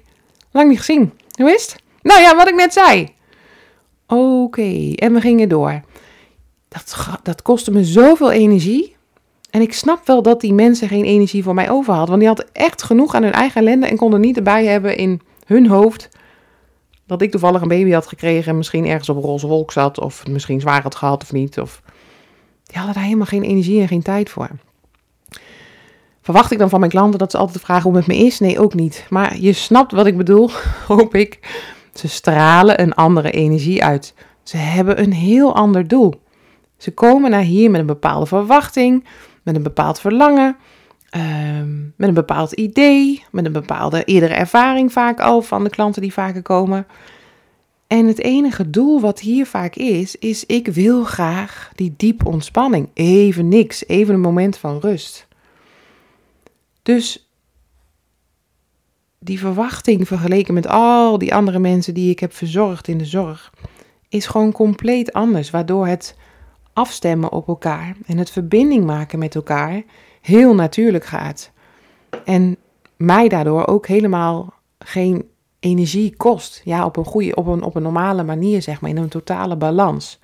Lang 0.51 0.69
niet 0.69 0.77
gezien. 0.77 1.11
Hoe 1.31 1.53
is 1.53 1.61
het? 1.61 1.81
Nou 2.01 2.21
ja, 2.21 2.35
wat 2.35 2.47
ik 2.47 2.55
net 2.55 2.73
zei. 2.73 3.07
Oké, 4.07 4.93
en 4.95 5.13
we 5.13 5.21
gingen 5.21 5.49
door. 5.49 5.81
Dat, 6.67 6.95
dat 7.23 7.41
kostte 7.41 7.71
me 7.71 7.83
zoveel 7.83 8.31
energie. 8.31 8.95
En 9.49 9.61
ik 9.61 9.73
snap 9.73 10.07
wel 10.07 10.21
dat 10.21 10.41
die 10.41 10.53
mensen 10.53 10.87
geen 10.87 11.03
energie 11.03 11.43
voor 11.43 11.53
mij 11.53 11.69
over 11.69 11.93
hadden. 11.93 12.09
Want 12.09 12.19
die 12.19 12.27
hadden 12.27 12.49
echt 12.53 12.83
genoeg 12.83 13.15
aan 13.15 13.23
hun 13.23 13.31
eigen 13.31 13.61
ellende 13.61 13.87
en 13.87 13.97
konden 13.97 14.21
niet 14.21 14.37
erbij 14.37 14.65
hebben 14.65 14.97
in 14.97 15.21
hun 15.45 15.67
hoofd 15.67 16.09
dat 17.11 17.21
ik 17.21 17.31
toevallig 17.31 17.61
een 17.61 17.67
baby 17.67 17.91
had 17.91 18.07
gekregen 18.07 18.51
en 18.51 18.57
misschien 18.57 18.85
ergens 18.85 19.09
op 19.09 19.15
een 19.15 19.21
roze 19.21 19.47
wolk 19.47 19.71
zat 19.71 19.99
of 19.99 20.27
misschien 20.27 20.59
zwaar 20.59 20.81
had 20.81 20.95
gehad 20.95 21.23
of 21.23 21.31
niet. 21.31 21.59
Of 21.59 21.81
die 22.63 22.77
hadden 22.77 22.93
daar 22.93 23.03
helemaal 23.03 23.25
geen 23.25 23.43
energie 23.43 23.81
en 23.81 23.87
geen 23.87 24.01
tijd 24.01 24.29
voor. 24.29 24.49
Verwacht 26.21 26.51
ik 26.51 26.57
dan 26.57 26.69
van 26.69 26.79
mijn 26.79 26.91
klanten 26.91 27.19
dat 27.19 27.31
ze 27.31 27.37
altijd 27.37 27.63
vragen 27.63 27.83
hoe 27.83 27.95
het 27.95 28.07
met 28.07 28.17
me 28.17 28.25
is? 28.25 28.39
Nee, 28.39 28.59
ook 28.59 28.73
niet. 28.73 29.05
Maar 29.09 29.37
je 29.37 29.53
snapt 29.53 29.91
wat 29.91 30.05
ik 30.05 30.17
bedoel, 30.17 30.49
hoop 30.87 31.15
ik. 31.15 31.39
Ze 31.93 32.07
stralen 32.07 32.81
een 32.81 32.93
andere 32.93 33.31
energie 33.31 33.83
uit. 33.83 34.13
Ze 34.43 34.57
hebben 34.57 35.01
een 35.01 35.13
heel 35.13 35.55
ander 35.55 35.87
doel. 35.87 36.21
Ze 36.77 36.93
komen 36.93 37.31
naar 37.31 37.41
hier 37.41 37.71
met 37.71 37.79
een 37.79 37.85
bepaalde 37.85 38.25
verwachting, 38.25 39.05
met 39.43 39.55
een 39.55 39.63
bepaald 39.63 39.99
verlangen, 39.99 40.57
ehm, 41.11 41.81
met 41.95 42.07
een 42.07 42.13
bepaald 42.13 42.51
idee, 42.51 43.23
met 43.31 43.45
een 43.45 43.51
bepaalde 43.51 44.03
eerdere 44.03 44.33
ervaring 44.33 44.91
vaak 44.91 45.19
al 45.19 45.41
van 45.41 45.63
de 45.63 45.69
klanten 45.69 46.01
die 46.01 46.13
vaker 46.13 46.41
komen. 46.41 46.87
En 47.87 48.07
het 48.07 48.19
enige 48.19 48.69
doel 48.69 49.01
wat 49.01 49.19
hier 49.19 49.45
vaak 49.45 49.75
is, 49.75 50.15
is 50.15 50.45
ik 50.45 50.67
wil 50.67 51.03
graag 51.03 51.71
die 51.75 51.93
diepe 51.97 52.25
ontspanning. 52.25 52.89
Even 52.93 53.47
niks, 53.47 53.87
even 53.87 54.13
een 54.13 54.19
moment 54.19 54.57
van 54.57 54.79
rust. 54.79 55.27
Dus 56.81 57.29
die 59.19 59.39
verwachting 59.39 60.07
vergeleken 60.07 60.53
met 60.53 60.67
al 60.67 61.17
die 61.17 61.35
andere 61.35 61.59
mensen 61.59 61.93
die 61.93 62.09
ik 62.09 62.19
heb 62.19 62.33
verzorgd 62.33 62.87
in 62.87 62.97
de 62.97 63.05
zorg, 63.05 63.53
is 64.09 64.25
gewoon 64.25 64.51
compleet 64.51 65.13
anders. 65.13 65.49
Waardoor 65.49 65.87
het 65.87 66.15
afstemmen 66.73 67.31
op 67.31 67.47
elkaar 67.47 67.95
en 68.05 68.17
het 68.17 68.29
verbinding 68.29 68.85
maken 68.85 69.19
met 69.19 69.35
elkaar 69.35 69.83
heel 70.21 70.55
natuurlijk 70.55 71.05
gaat. 71.05 71.51
En 72.25 72.57
mij 72.97 73.27
daardoor 73.27 73.67
ook 73.67 73.87
helemaal 73.87 74.53
geen 74.79 75.25
energie 75.59 76.15
kost. 76.17 76.61
Ja, 76.63 76.85
op 76.85 76.97
een 76.97 77.05
goede, 77.05 77.35
op 77.35 77.47
een, 77.47 77.63
op 77.63 77.75
een 77.75 77.81
normale 77.81 78.23
manier, 78.23 78.61
zeg 78.61 78.81
maar, 78.81 78.89
in 78.89 78.97
een 78.97 79.09
totale 79.09 79.55
balans. 79.55 80.19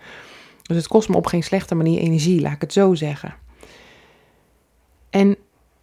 Dus 0.62 0.78
het 0.78 0.88
kost 0.88 1.10
me 1.10 1.16
op 1.16 1.26
geen 1.26 1.44
slechte 1.44 1.76
manier 1.76 2.00
energie, 2.00 2.42
laat 2.42 2.54
ik 2.54 2.62
het 2.62 2.74
zo 2.74 2.94
zeggen. 2.94 3.36
En 5.10 5.36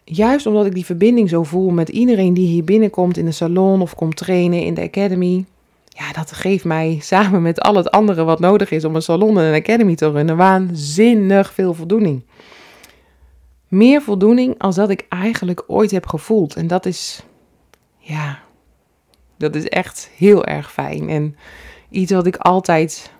juist 0.05 0.46
omdat 0.46 0.66
ik 0.66 0.74
die 0.74 0.85
verbinding 0.85 1.29
zo 1.29 1.42
voel 1.42 1.70
met 1.70 1.88
iedereen 1.88 2.35
die 2.35 2.46
hier 2.46 2.64
binnenkomt 2.64 3.16
in 3.16 3.24
de 3.24 3.33
salon 3.33 3.81
of 3.81 3.94
komt 3.94 4.16
trainen 4.16 4.62
in 4.62 4.74
de 4.74 4.83
academy, 4.83 5.44
ja, 5.88 6.12
dat 6.12 6.33
geeft 6.33 6.64
mij 6.64 6.98
samen 7.00 7.42
met 7.42 7.61
al 7.61 7.74
het 7.74 7.90
andere 7.90 8.24
wat 8.24 8.40
nodig 8.40 8.70
is 8.70 8.85
om 8.85 8.94
een 8.94 9.03
salon 9.03 9.38
en 9.38 9.44
een 9.44 9.61
academy 9.61 9.94
te 9.94 10.11
runnen, 10.11 10.37
waanzinnig 10.37 11.53
veel 11.53 11.74
voldoening. 11.74 12.22
Meer 13.74 14.02
voldoening 14.02 14.58
als 14.58 14.74
dat 14.74 14.90
ik 14.90 15.06
eigenlijk 15.08 15.64
ooit 15.66 15.90
heb 15.90 16.06
gevoeld. 16.06 16.56
En 16.56 16.66
dat 16.66 16.87
is, 16.87 17.22
ja, 17.98 18.38
dat 19.37 19.54
is 19.54 19.68
echt 19.68 20.10
heel 20.16 20.44
erg 20.44 20.72
fijn. 20.72 21.08
En 21.08 21.37
iets 21.90 22.12
wat 22.12 22.26
ik 22.26 22.37
altijd 22.37 23.12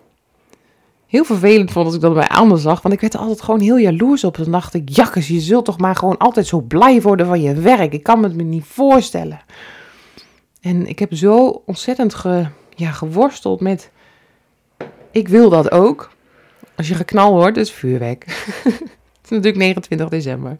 heel 1.07 1.23
vervelend 1.23 1.71
vond 1.71 1.85
als 1.85 1.95
ik 1.95 2.01
dat 2.01 2.13
bij 2.13 2.27
anderen 2.27 2.61
zag. 2.61 2.81
Want 2.81 2.93
ik 2.93 3.01
werd 3.01 3.13
er 3.13 3.19
altijd 3.19 3.41
gewoon 3.41 3.59
heel 3.59 3.77
jaloers 3.77 4.23
op. 4.23 4.37
Dan 4.37 4.51
dacht 4.51 4.73
ik, 4.73 4.89
jakkes, 4.89 5.27
je 5.27 5.39
zult 5.39 5.65
toch 5.65 5.77
maar 5.77 5.95
gewoon 5.95 6.17
altijd 6.17 6.47
zo 6.47 6.61
blij 6.61 7.01
worden 7.01 7.25
van 7.25 7.41
je 7.41 7.53
werk. 7.53 7.93
Ik 7.93 8.03
kan 8.03 8.23
het 8.23 8.35
me 8.35 8.43
niet 8.43 8.65
voorstellen. 8.65 9.39
En 10.61 10.87
ik 10.87 10.99
heb 10.99 11.13
zo 11.15 11.61
ontzettend 11.65 12.13
ge, 12.13 12.47
ja, 12.75 12.91
geworsteld 12.91 13.61
met, 13.61 13.91
ik 15.11 15.27
wil 15.27 15.49
dat 15.49 15.71
ook. 15.71 16.11
Als 16.75 16.87
je 16.87 16.95
geknal 16.95 17.33
wordt, 17.33 17.57
is 17.57 17.71
vuurwerk. 17.71 18.25
het 19.25 19.33
is 19.33 19.37
natuurlijk 19.37 19.57
29 19.57 20.09
december. 20.09 20.57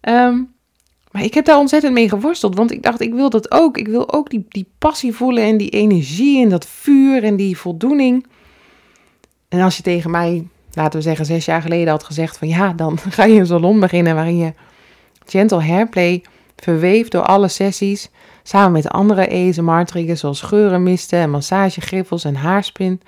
Um, 0.00 0.54
maar 1.10 1.24
ik 1.24 1.34
heb 1.34 1.44
daar 1.44 1.58
ontzettend 1.58 1.92
mee 1.92 2.08
geworsteld, 2.08 2.56
want 2.56 2.72
ik 2.72 2.82
dacht, 2.82 3.00
ik 3.00 3.14
wil 3.14 3.30
dat 3.30 3.50
ook. 3.50 3.78
Ik 3.78 3.88
wil 3.88 4.12
ook 4.12 4.30
die, 4.30 4.46
die 4.48 4.68
passie 4.78 5.12
voelen 5.12 5.44
en 5.44 5.56
die 5.56 5.70
energie 5.70 6.42
en 6.42 6.48
dat 6.48 6.66
vuur 6.66 7.24
en 7.24 7.36
die 7.36 7.58
voldoening. 7.58 8.26
En 9.48 9.60
als 9.60 9.76
je 9.76 9.82
tegen 9.82 10.10
mij, 10.10 10.46
laten 10.72 10.98
we 10.98 11.04
zeggen, 11.04 11.26
zes 11.26 11.44
jaar 11.44 11.62
geleden 11.62 11.88
had 11.88 12.04
gezegd 12.04 12.38
van 12.38 12.48
ja, 12.48 12.72
dan 12.72 12.98
ga 13.16 13.24
je 13.24 13.40
een 13.40 13.46
salon 13.46 13.80
beginnen 13.80 14.14
waarin 14.14 14.36
je 14.36 14.52
gentle 15.26 15.62
hairplay 15.62 16.24
verweeft 16.56 17.12
door 17.12 17.22
alle 17.22 17.48
sessies, 17.48 18.10
samen 18.42 18.72
met 18.72 18.88
andere 18.88 19.30
ASMR-triggers 19.30 20.20
zoals 20.20 20.40
geuren, 20.40 20.82
misten 20.82 21.18
en 21.18 21.30
massagegriffels 21.30 22.24
en 22.24 22.34
haarspin, 22.34 23.00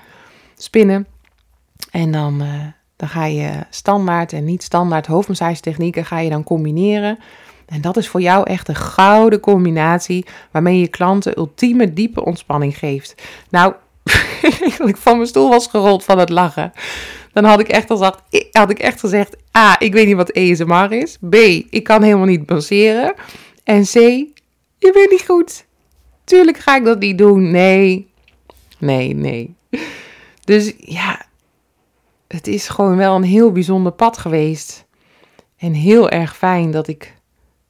spinnen. 0.57 1.07
En 1.91 2.13
dan, 2.13 2.43
uh, 2.43 2.67
dan 2.99 3.09
ga 3.09 3.25
je 3.25 3.51
standaard 3.71 4.33
en 4.33 4.45
niet 4.45 4.63
standaard 4.63 5.07
hoofdmassagetechnieken 5.07 6.05
ga 6.05 6.19
je 6.19 6.31
dan 6.31 6.45
combineren 6.45 7.19
en 7.69 7.81
dat 7.81 7.97
is 7.97 8.09
voor 8.09 8.21
jou 8.21 8.51
echt 8.51 8.69
een 8.69 8.77
gouden 8.77 9.41
combinatie 9.41 10.27
waarmee 10.51 10.81
je 10.81 10.89
klanten 10.89 11.39
ultieme 11.39 11.93
diepe 11.93 12.25
ontspanning 12.25 12.79
geeft. 12.79 13.15
Nou, 13.51 13.75
ik 14.87 14.97
van 14.97 15.17
mijn 15.17 15.29
stoel 15.29 15.49
was 15.49 15.67
gerold 15.67 16.05
van 16.05 16.19
het 16.19 16.29
lachen. 16.29 16.73
Dan 17.33 17.45
had 17.45 17.61
ik 17.61 17.69
echt, 17.69 17.87
gezegd, 17.87 18.23
had 18.53 18.71
ik 18.71 18.79
echt 18.79 19.01
gezegd: 19.01 19.37
A, 19.57 19.81
ik 19.81 19.93
weet 19.93 20.07
niet 20.07 20.17
wat 20.17 20.31
ESMR 20.31 20.93
is. 20.93 21.19
B, 21.31 21.35
ik 21.71 21.83
kan 21.83 22.03
helemaal 22.03 22.27
niet 22.27 22.47
baseren. 22.47 23.15
En 23.65 23.83
C, 23.83 23.93
je 23.95 24.91
bent 24.93 25.11
niet 25.11 25.25
goed. 25.27 25.67
Tuurlijk 26.25 26.59
ga 26.59 26.77
ik 26.77 26.85
dat 26.85 26.99
niet 26.99 27.19
doen. 27.19 27.51
Nee, 27.51 28.11
nee, 28.79 29.15
nee. 29.15 29.55
Dus 30.45 30.73
ja, 30.79 31.27
het 32.29 32.47
is 32.47 32.69
gewoon 32.69 32.97
wel 32.97 33.15
een 33.15 33.23
heel 33.23 33.53
bijzonder 33.53 33.93
pad 33.93 34.19
geweest. 34.19 34.87
En 35.57 35.73
heel 35.73 36.11
erg 36.11 36.37
fijn 36.37 36.71
dat 36.71 36.89
ik 36.89 37.17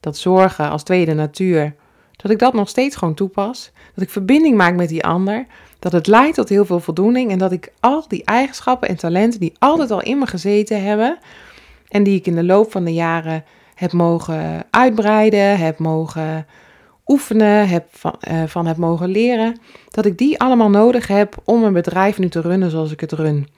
dat 0.00 0.16
zorgen 0.16 0.70
als 0.70 0.82
tweede 0.82 1.14
natuur, 1.14 1.74
dat 2.16 2.30
ik 2.30 2.38
dat 2.38 2.52
nog 2.52 2.68
steeds 2.68 2.96
gewoon 2.96 3.14
toepas. 3.14 3.70
Dat 3.94 4.04
ik 4.04 4.10
verbinding 4.10 4.56
maak 4.56 4.74
met 4.74 4.88
die 4.88 5.04
ander. 5.04 5.46
Dat 5.78 5.92
het 5.92 6.06
leidt 6.06 6.34
tot 6.34 6.48
heel 6.48 6.64
veel 6.64 6.80
voldoening. 6.80 7.30
En 7.30 7.38
dat 7.38 7.52
ik 7.52 7.72
al 7.80 8.04
die 8.08 8.24
eigenschappen 8.24 8.88
en 8.88 8.96
talenten 8.96 9.40
die 9.40 9.52
altijd 9.58 9.90
al 9.90 10.02
in 10.02 10.18
me 10.18 10.26
gezeten 10.26 10.82
hebben. 10.82 11.18
En 11.88 12.02
die 12.02 12.18
ik 12.18 12.26
in 12.26 12.34
de 12.34 12.44
loop 12.44 12.70
van 12.70 12.84
de 12.84 12.94
jaren 12.94 13.44
heb 13.74 13.92
mogen 13.92 14.66
uitbreiden, 14.70 15.58
heb 15.58 15.78
mogen 15.78 16.46
oefenen, 17.06 17.68
heb 17.68 17.86
van, 17.90 18.14
uh, 18.30 18.42
van 18.46 18.66
heb 18.66 18.76
mogen 18.76 19.08
leren, 19.08 19.60
dat 19.90 20.04
ik 20.04 20.18
die 20.18 20.40
allemaal 20.40 20.70
nodig 20.70 21.06
heb 21.06 21.36
om 21.44 21.60
mijn 21.60 21.72
bedrijf 21.72 22.18
nu 22.18 22.28
te 22.28 22.40
runnen 22.40 22.70
zoals 22.70 22.92
ik 22.92 23.00
het 23.00 23.12
run. 23.12 23.48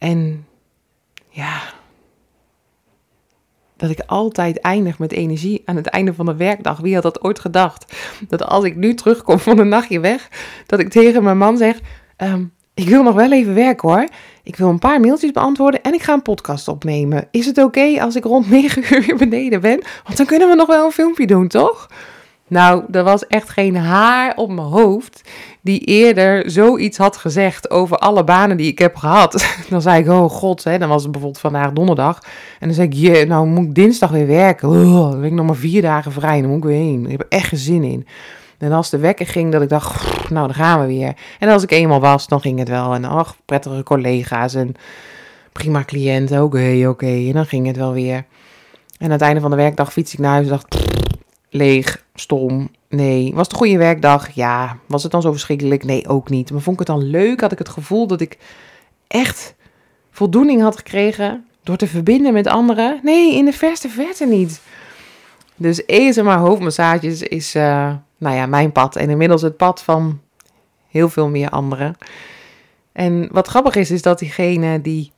En 0.00 0.46
ja, 1.28 1.62
dat 3.76 3.90
ik 3.90 4.00
altijd 4.06 4.60
eindig 4.60 4.98
met 4.98 5.12
energie 5.12 5.62
aan 5.64 5.76
het 5.76 5.86
einde 5.86 6.14
van 6.14 6.26
de 6.26 6.36
werkdag. 6.36 6.78
Wie 6.78 6.94
had 6.94 7.02
dat 7.02 7.22
ooit 7.22 7.38
gedacht? 7.38 7.96
Dat 8.28 8.42
als 8.44 8.64
ik 8.64 8.76
nu 8.76 8.94
terugkom 8.94 9.38
van 9.38 9.58
een 9.58 9.68
nachtje 9.68 10.00
weg, 10.00 10.28
dat 10.66 10.78
ik 10.78 10.88
tegen 10.88 11.22
mijn 11.22 11.38
man 11.38 11.56
zeg: 11.56 11.80
ehm, 12.16 12.44
Ik 12.74 12.88
wil 12.88 13.02
nog 13.02 13.14
wel 13.14 13.32
even 13.32 13.54
werken 13.54 13.88
hoor. 13.88 14.08
Ik 14.42 14.56
wil 14.56 14.68
een 14.68 14.78
paar 14.78 15.00
mailtjes 15.00 15.30
beantwoorden 15.30 15.82
en 15.82 15.94
ik 15.94 16.02
ga 16.02 16.12
een 16.12 16.22
podcast 16.22 16.68
opnemen. 16.68 17.28
Is 17.30 17.46
het 17.46 17.58
oké 17.58 18.00
als 18.00 18.16
ik 18.16 18.24
rond 18.24 18.50
9 18.50 18.82
uur 18.94 19.04
weer 19.06 19.16
beneden 19.16 19.60
ben? 19.60 19.82
Want 20.04 20.16
dan 20.16 20.26
kunnen 20.26 20.48
we 20.48 20.54
nog 20.54 20.66
wel 20.66 20.84
een 20.84 20.92
filmpje 20.92 21.26
doen, 21.26 21.48
toch? 21.48 21.88
Nou, 22.50 22.84
er 22.92 23.04
was 23.04 23.26
echt 23.26 23.48
geen 23.48 23.76
haar 23.76 24.36
op 24.36 24.50
mijn 24.50 24.66
hoofd 24.66 25.20
die 25.60 25.80
eerder 25.80 26.50
zoiets 26.50 26.98
had 26.98 27.16
gezegd 27.16 27.70
over 27.70 27.96
alle 27.96 28.24
banen 28.24 28.56
die 28.56 28.66
ik 28.66 28.78
heb 28.78 28.96
gehad. 28.96 29.46
Dan 29.68 29.82
zei 29.82 30.02
ik, 30.02 30.08
oh 30.08 30.30
god, 30.30 30.64
hè, 30.64 30.78
dan 30.78 30.88
was 30.88 31.02
het 31.02 31.10
bijvoorbeeld 31.12 31.42
vandaag 31.42 31.72
donderdag. 31.72 32.18
En 32.58 32.66
dan 32.66 32.74
zei 32.74 32.86
ik, 32.88 32.94
je, 32.94 33.24
nou 33.26 33.46
moet 33.46 33.64
ik 33.64 33.74
dinsdag 33.74 34.10
weer 34.10 34.26
werken. 34.26 34.68
Oh, 34.68 35.10
dan 35.10 35.20
ben 35.20 35.30
ik 35.30 35.32
nog 35.32 35.46
maar 35.46 35.54
vier 35.54 35.82
dagen 35.82 36.12
vrij, 36.12 36.40
dan 36.40 36.48
moet 36.50 36.58
ik 36.58 36.64
weer 36.64 36.76
heen. 36.76 37.04
Ik 37.04 37.10
heb 37.10 37.20
er 37.20 37.38
echt 37.38 37.48
geen 37.48 37.58
zin 37.58 37.84
in. 37.84 38.06
En 38.58 38.72
als 38.72 38.90
de 38.90 38.98
wekker 38.98 39.26
ging, 39.26 39.52
dat 39.52 39.62
ik 39.62 39.68
dacht, 39.68 40.30
nou 40.30 40.46
dan 40.46 40.56
gaan 40.56 40.80
we 40.80 40.86
weer. 40.86 41.14
En 41.38 41.48
als 41.48 41.62
ik 41.62 41.70
eenmaal 41.70 42.00
was, 42.00 42.28
dan 42.28 42.40
ging 42.40 42.58
het 42.58 42.68
wel. 42.68 42.94
En 42.94 43.04
ach, 43.04 43.36
prettige 43.44 43.82
collega's 43.82 44.54
en 44.54 44.74
prima 45.52 45.84
cliënten, 45.84 46.42
oké, 46.42 46.86
oké. 46.88 47.06
En 47.06 47.32
dan 47.32 47.46
ging 47.46 47.66
het 47.66 47.76
wel 47.76 47.92
weer. 47.92 48.24
En 48.98 49.06
aan 49.06 49.10
het 49.10 49.20
einde 49.20 49.40
van 49.40 49.50
de 49.50 49.56
werkdag 49.56 49.92
fiets 49.92 50.12
ik 50.12 50.18
naar 50.18 50.30
huis 50.30 50.44
en 50.44 50.50
dacht, 50.50 50.76
leeg, 51.50 52.04
stom. 52.20 52.70
Nee. 52.88 53.30
Was 53.34 53.42
het 53.42 53.52
een 53.52 53.58
goede 53.58 53.78
werkdag? 53.78 54.30
Ja. 54.30 54.78
Was 54.86 55.02
het 55.02 55.12
dan 55.12 55.22
zo 55.22 55.30
verschrikkelijk? 55.30 55.84
Nee, 55.84 56.08
ook 56.08 56.28
niet. 56.28 56.50
Maar 56.50 56.60
vond 56.60 56.80
ik 56.80 56.86
het 56.86 56.96
dan 56.96 57.10
leuk? 57.10 57.40
Had 57.40 57.52
ik 57.52 57.58
het 57.58 57.68
gevoel 57.68 58.06
dat 58.06 58.20
ik 58.20 58.38
echt 59.06 59.54
voldoening 60.10 60.62
had 60.62 60.76
gekregen 60.76 61.44
door 61.62 61.76
te 61.76 61.86
verbinden 61.86 62.32
met 62.32 62.46
anderen? 62.46 63.00
Nee, 63.02 63.34
in 63.34 63.44
de 63.44 63.52
verste 63.52 63.88
verte 63.88 64.26
niet. 64.26 64.60
Dus 65.56 66.22
maar 66.22 66.38
hoofdmassages 66.38 67.22
is, 67.22 67.54
uh, 67.54 67.94
nou 68.18 68.36
ja, 68.36 68.46
mijn 68.46 68.72
pad. 68.72 68.96
En 68.96 69.10
inmiddels 69.10 69.42
het 69.42 69.56
pad 69.56 69.82
van 69.82 70.20
heel 70.88 71.08
veel 71.08 71.28
meer 71.28 71.48
anderen. 71.48 71.96
En 72.92 73.28
wat 73.32 73.48
grappig 73.48 73.74
is, 73.74 73.90
is 73.90 74.02
dat 74.02 74.18
diegene 74.18 74.80
die 74.80 75.12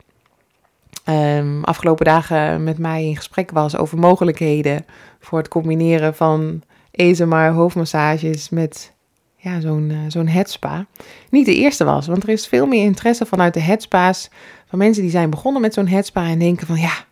um, 1.08 1.64
afgelopen 1.64 2.04
dagen 2.04 2.64
met 2.64 2.78
mij 2.78 3.04
in 3.04 3.16
gesprek 3.16 3.50
was 3.50 3.76
over 3.76 3.98
mogelijkheden 3.98 4.84
voor 5.20 5.38
het 5.38 5.48
combineren 5.48 6.14
van 6.14 6.62
ASMR 6.94 7.50
hoofdmassages 7.50 8.48
met 8.48 8.92
ja, 9.36 9.60
zo'n 9.60 9.90
uh, 9.90 9.98
zo'n 10.08 10.28
headspa. 10.28 10.86
Niet 11.30 11.46
de 11.46 11.54
eerste 11.54 11.84
was, 11.84 12.06
want 12.06 12.22
er 12.22 12.28
is 12.28 12.46
veel 12.46 12.66
meer 12.66 12.84
interesse 12.84 13.26
vanuit 13.26 13.54
de 13.54 13.60
headspa's 13.60 14.30
van 14.66 14.78
mensen 14.78 15.02
die 15.02 15.10
zijn 15.10 15.30
begonnen 15.30 15.62
met 15.62 15.74
zo'n 15.74 15.88
headspa 15.88 16.26
en 16.26 16.38
denken 16.38 16.66
van 16.66 16.78
ja, 16.78 17.04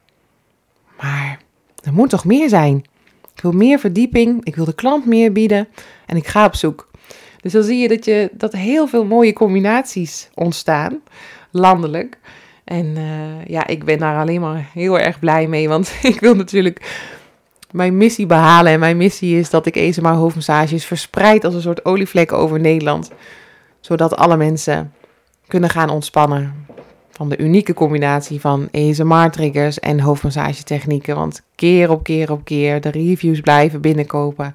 maar 1.01 1.39
er 1.83 1.93
moet 1.93 2.11
toch 2.11 2.25
meer 2.25 2.49
zijn. 2.49 2.85
Ik 3.35 3.43
wil 3.43 3.53
meer 3.53 3.79
verdieping, 3.79 4.45
ik 4.45 4.57
wil 4.57 4.65
de 4.65 4.75
klant 4.75 5.07
meer 5.07 5.33
bieden 5.33 5.69
en 6.07 6.17
ik 6.17 6.27
ga 6.27 6.45
op 6.45 6.55
zoek. 6.55 6.91
Dus 7.41 7.53
dan 7.53 7.63
zie 7.63 7.79
je 7.79 7.89
dat, 7.89 8.05
je, 8.05 8.31
dat 8.33 8.53
heel 8.53 8.87
veel 8.87 9.05
mooie 9.05 9.33
combinaties 9.33 10.31
ontstaan, 10.35 11.01
landelijk. 11.51 12.19
En 12.65 12.87
uh, 12.87 13.45
ja, 13.45 13.67
ik 13.67 13.85
ben 13.85 13.99
daar 13.99 14.19
alleen 14.19 14.41
maar 14.41 14.71
heel 14.73 14.99
erg 14.99 15.19
blij 15.19 15.47
mee, 15.47 15.69
want 15.69 15.95
ik 16.03 16.21
wil 16.21 16.35
natuurlijk 16.35 17.09
mijn 17.73 17.97
missie 17.97 18.27
behalen. 18.27 18.73
En 18.73 18.81
mijn 18.81 18.97
missie 18.97 19.39
is 19.39 19.51
dat 19.51 19.67
ik 19.67 19.77
ESMA 19.77 20.15
hoofdmassages 20.15 20.85
verspreid 20.85 21.45
als 21.45 21.55
een 21.55 21.61
soort 21.61 21.85
olievlek 21.85 22.33
over 22.33 22.61
Nederland. 22.61 23.11
Zodat 23.81 24.17
alle 24.17 24.37
mensen 24.37 24.93
kunnen 25.47 25.71
gaan 25.71 25.91
ontspannen 25.91 26.67
van 27.11 27.29
de 27.29 27.39
unieke 27.39 27.75
combinatie 27.75 28.41
van 28.41 28.69
ASMR-triggers 28.73 29.79
en 29.79 30.01
hoofdmassagetechnieken. 30.01 31.17
Want 31.17 31.43
keer 31.55 31.91
op 31.91 32.03
keer 32.03 32.31
op 32.31 32.45
keer 32.45 32.81
de 32.81 32.91
reviews 32.91 33.41
blijven 33.41 33.81
binnenkopen. 33.81 34.55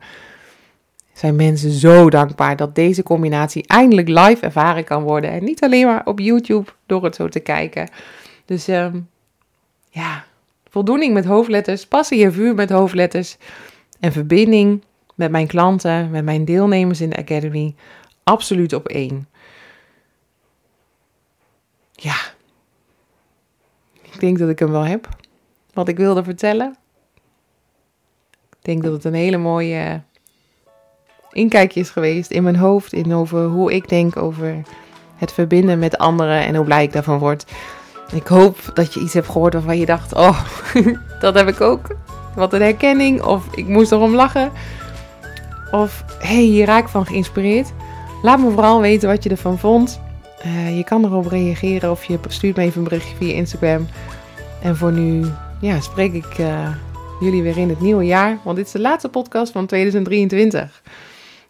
Zijn 1.13 1.35
mensen 1.35 1.71
zo 1.71 2.09
dankbaar 2.09 2.55
dat 2.55 2.75
deze 2.75 3.03
combinatie 3.03 3.67
eindelijk 3.67 4.07
live 4.07 4.45
ervaren 4.45 4.83
kan 4.83 5.03
worden. 5.03 5.31
En 5.31 5.43
niet 5.43 5.63
alleen 5.63 5.85
maar 5.85 6.01
op 6.05 6.19
YouTube 6.19 6.71
door 6.85 7.03
het 7.03 7.15
zo 7.15 7.27
te 7.27 7.39
kijken. 7.39 7.89
Dus 8.45 8.67
um, 8.67 9.07
ja, 9.89 10.25
voldoening 10.75 11.13
met 11.13 11.25
hoofdletters, 11.25 11.87
passie 11.87 12.23
en 12.23 12.33
vuur 12.33 12.55
met 12.55 12.69
hoofdletters 12.69 13.37
en 13.99 14.11
verbinding 14.11 14.83
met 15.13 15.31
mijn 15.31 15.47
klanten, 15.47 16.09
met 16.09 16.23
mijn 16.23 16.45
deelnemers 16.45 17.01
in 17.01 17.09
de 17.09 17.17
Academy, 17.17 17.75
absoluut 18.23 18.73
op 18.73 18.87
één. 18.87 19.27
Ja, 21.91 22.15
ik 24.01 24.19
denk 24.19 24.37
dat 24.37 24.49
ik 24.49 24.59
hem 24.59 24.71
wel 24.71 24.85
heb. 24.85 25.09
Wat 25.73 25.87
ik 25.87 25.97
wilde 25.97 26.23
vertellen. 26.23 26.75
Ik 28.49 28.61
denk 28.61 28.83
dat 28.83 28.93
het 28.93 29.03
een 29.03 29.13
hele 29.13 29.37
mooie 29.37 30.01
inkijkje 31.31 31.79
is 31.79 31.89
geweest 31.89 32.31
in 32.31 32.43
mijn 32.43 32.55
hoofd, 32.55 32.93
in 32.93 33.13
over 33.13 33.45
hoe 33.45 33.73
ik 33.73 33.89
denk 33.89 34.17
over 34.17 34.61
het 35.15 35.31
verbinden 35.31 35.79
met 35.79 35.97
anderen 35.97 36.45
en 36.45 36.55
hoe 36.55 36.65
blij 36.65 36.83
ik 36.83 36.93
daarvan 36.93 37.19
word. 37.19 37.45
Ik 38.11 38.27
hoop 38.27 38.57
dat 38.73 38.93
je 38.93 38.99
iets 38.99 39.13
hebt 39.13 39.29
gehoord 39.29 39.53
waarvan 39.53 39.77
je 39.77 39.85
dacht: 39.85 40.13
Oh, 40.13 40.39
dat 41.19 41.35
heb 41.35 41.47
ik 41.47 41.61
ook. 41.61 41.87
Wat 42.35 42.53
een 42.53 42.61
herkenning. 42.61 43.21
Of 43.21 43.47
ik 43.51 43.67
moest 43.67 43.91
erom 43.91 44.15
lachen. 44.15 44.51
Of 45.71 46.03
hey, 46.19 46.41
hier 46.41 46.65
raak 46.65 46.83
ik 46.83 46.89
van 46.89 47.05
geïnspireerd. 47.05 47.73
Laat 48.21 48.39
me 48.39 48.51
vooral 48.51 48.81
weten 48.81 49.09
wat 49.09 49.23
je 49.23 49.29
ervan 49.29 49.59
vond. 49.59 49.99
Uh, 50.45 50.77
je 50.77 50.83
kan 50.83 51.05
erop 51.05 51.27
reageren 51.27 51.91
of 51.91 52.03
je 52.03 52.19
stuurt 52.27 52.55
me 52.55 52.63
even 52.63 52.77
een 52.77 52.83
berichtje 52.83 53.15
via 53.15 53.33
Instagram. 53.33 53.87
En 54.61 54.75
voor 54.75 54.91
nu 54.91 55.25
ja, 55.59 55.79
spreek 55.79 56.13
ik 56.13 56.37
uh, 56.37 56.69
jullie 57.19 57.41
weer 57.41 57.57
in 57.57 57.69
het 57.69 57.81
nieuwe 57.81 58.05
jaar. 58.05 58.39
Want 58.43 58.57
dit 58.57 58.65
is 58.65 58.71
de 58.71 58.79
laatste 58.79 59.09
podcast 59.09 59.51
van 59.51 59.65
2023. 59.65 60.81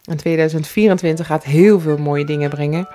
En 0.04 0.16
2024 0.16 1.26
gaat 1.26 1.44
heel 1.44 1.80
veel 1.80 1.98
mooie 1.98 2.24
dingen 2.24 2.50
brengen. 2.50 2.88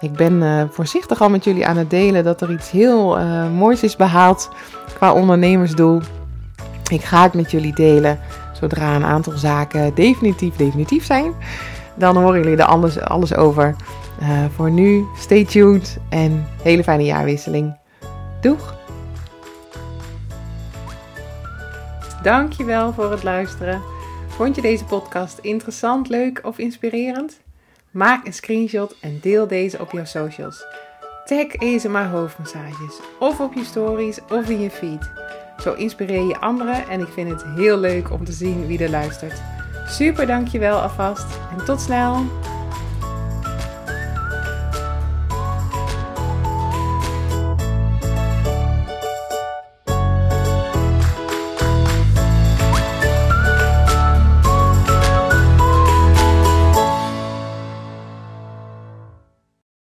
Ik 0.00 0.12
ben 0.12 0.32
uh, 0.42 0.62
voorzichtig 0.70 1.20
al 1.20 1.30
met 1.30 1.44
jullie 1.44 1.66
aan 1.66 1.76
het 1.76 1.90
delen 1.90 2.24
dat 2.24 2.40
er 2.40 2.52
iets 2.52 2.70
heel 2.70 3.18
uh, 3.18 3.50
moois 3.50 3.82
is 3.82 3.96
behaald 3.96 4.50
qua 4.94 5.12
ondernemersdoel. 5.12 6.00
Ik 6.90 7.04
ga 7.04 7.22
het 7.22 7.34
met 7.34 7.50
jullie 7.50 7.74
delen 7.74 8.18
zodra 8.52 8.94
een 8.94 9.04
aantal 9.04 9.32
zaken 9.36 9.94
definitief, 9.94 10.56
definitief 10.56 11.04
zijn. 11.04 11.32
Dan 11.94 12.16
horen 12.16 12.42
jullie 12.42 12.56
er 12.56 12.64
alles, 12.64 13.00
alles 13.00 13.34
over. 13.34 13.76
Uh, 14.22 14.44
voor 14.54 14.70
nu, 14.70 15.04
stay 15.16 15.44
tuned 15.44 15.98
en 16.08 16.46
hele 16.62 16.82
fijne 16.82 17.04
jaarwisseling. 17.04 17.76
Doeg! 18.40 18.76
Dankjewel 22.22 22.92
voor 22.92 23.10
het 23.10 23.22
luisteren. 23.22 23.82
Vond 24.28 24.54
je 24.54 24.62
deze 24.62 24.84
podcast 24.84 25.38
interessant, 25.38 26.08
leuk 26.08 26.40
of 26.42 26.58
inspirerend? 26.58 27.40
Maak 27.90 28.26
een 28.26 28.32
screenshot 28.32 28.96
en 29.00 29.18
deel 29.20 29.46
deze 29.46 29.80
op 29.80 29.92
jouw 29.92 30.04
socials. 30.04 30.64
Tag 31.24 31.88
maar 31.88 32.08
hoofdmassages 32.08 33.00
of 33.18 33.40
op 33.40 33.54
je 33.54 33.64
stories 33.64 34.18
of 34.30 34.48
in 34.48 34.60
je 34.60 34.70
feed. 34.70 35.10
Zo 35.62 35.74
inspireer 35.74 36.26
je 36.26 36.40
anderen 36.40 36.88
en 36.88 37.00
ik 37.00 37.08
vind 37.08 37.30
het 37.30 37.44
heel 37.56 37.78
leuk 37.78 38.10
om 38.10 38.24
te 38.24 38.32
zien 38.32 38.66
wie 38.66 38.82
er 38.82 38.90
luistert. 38.90 39.42
Super 39.86 40.26
dankjewel 40.26 40.80
alvast 40.80 41.38
en 41.58 41.64
tot 41.64 41.80
snel! 41.80 42.26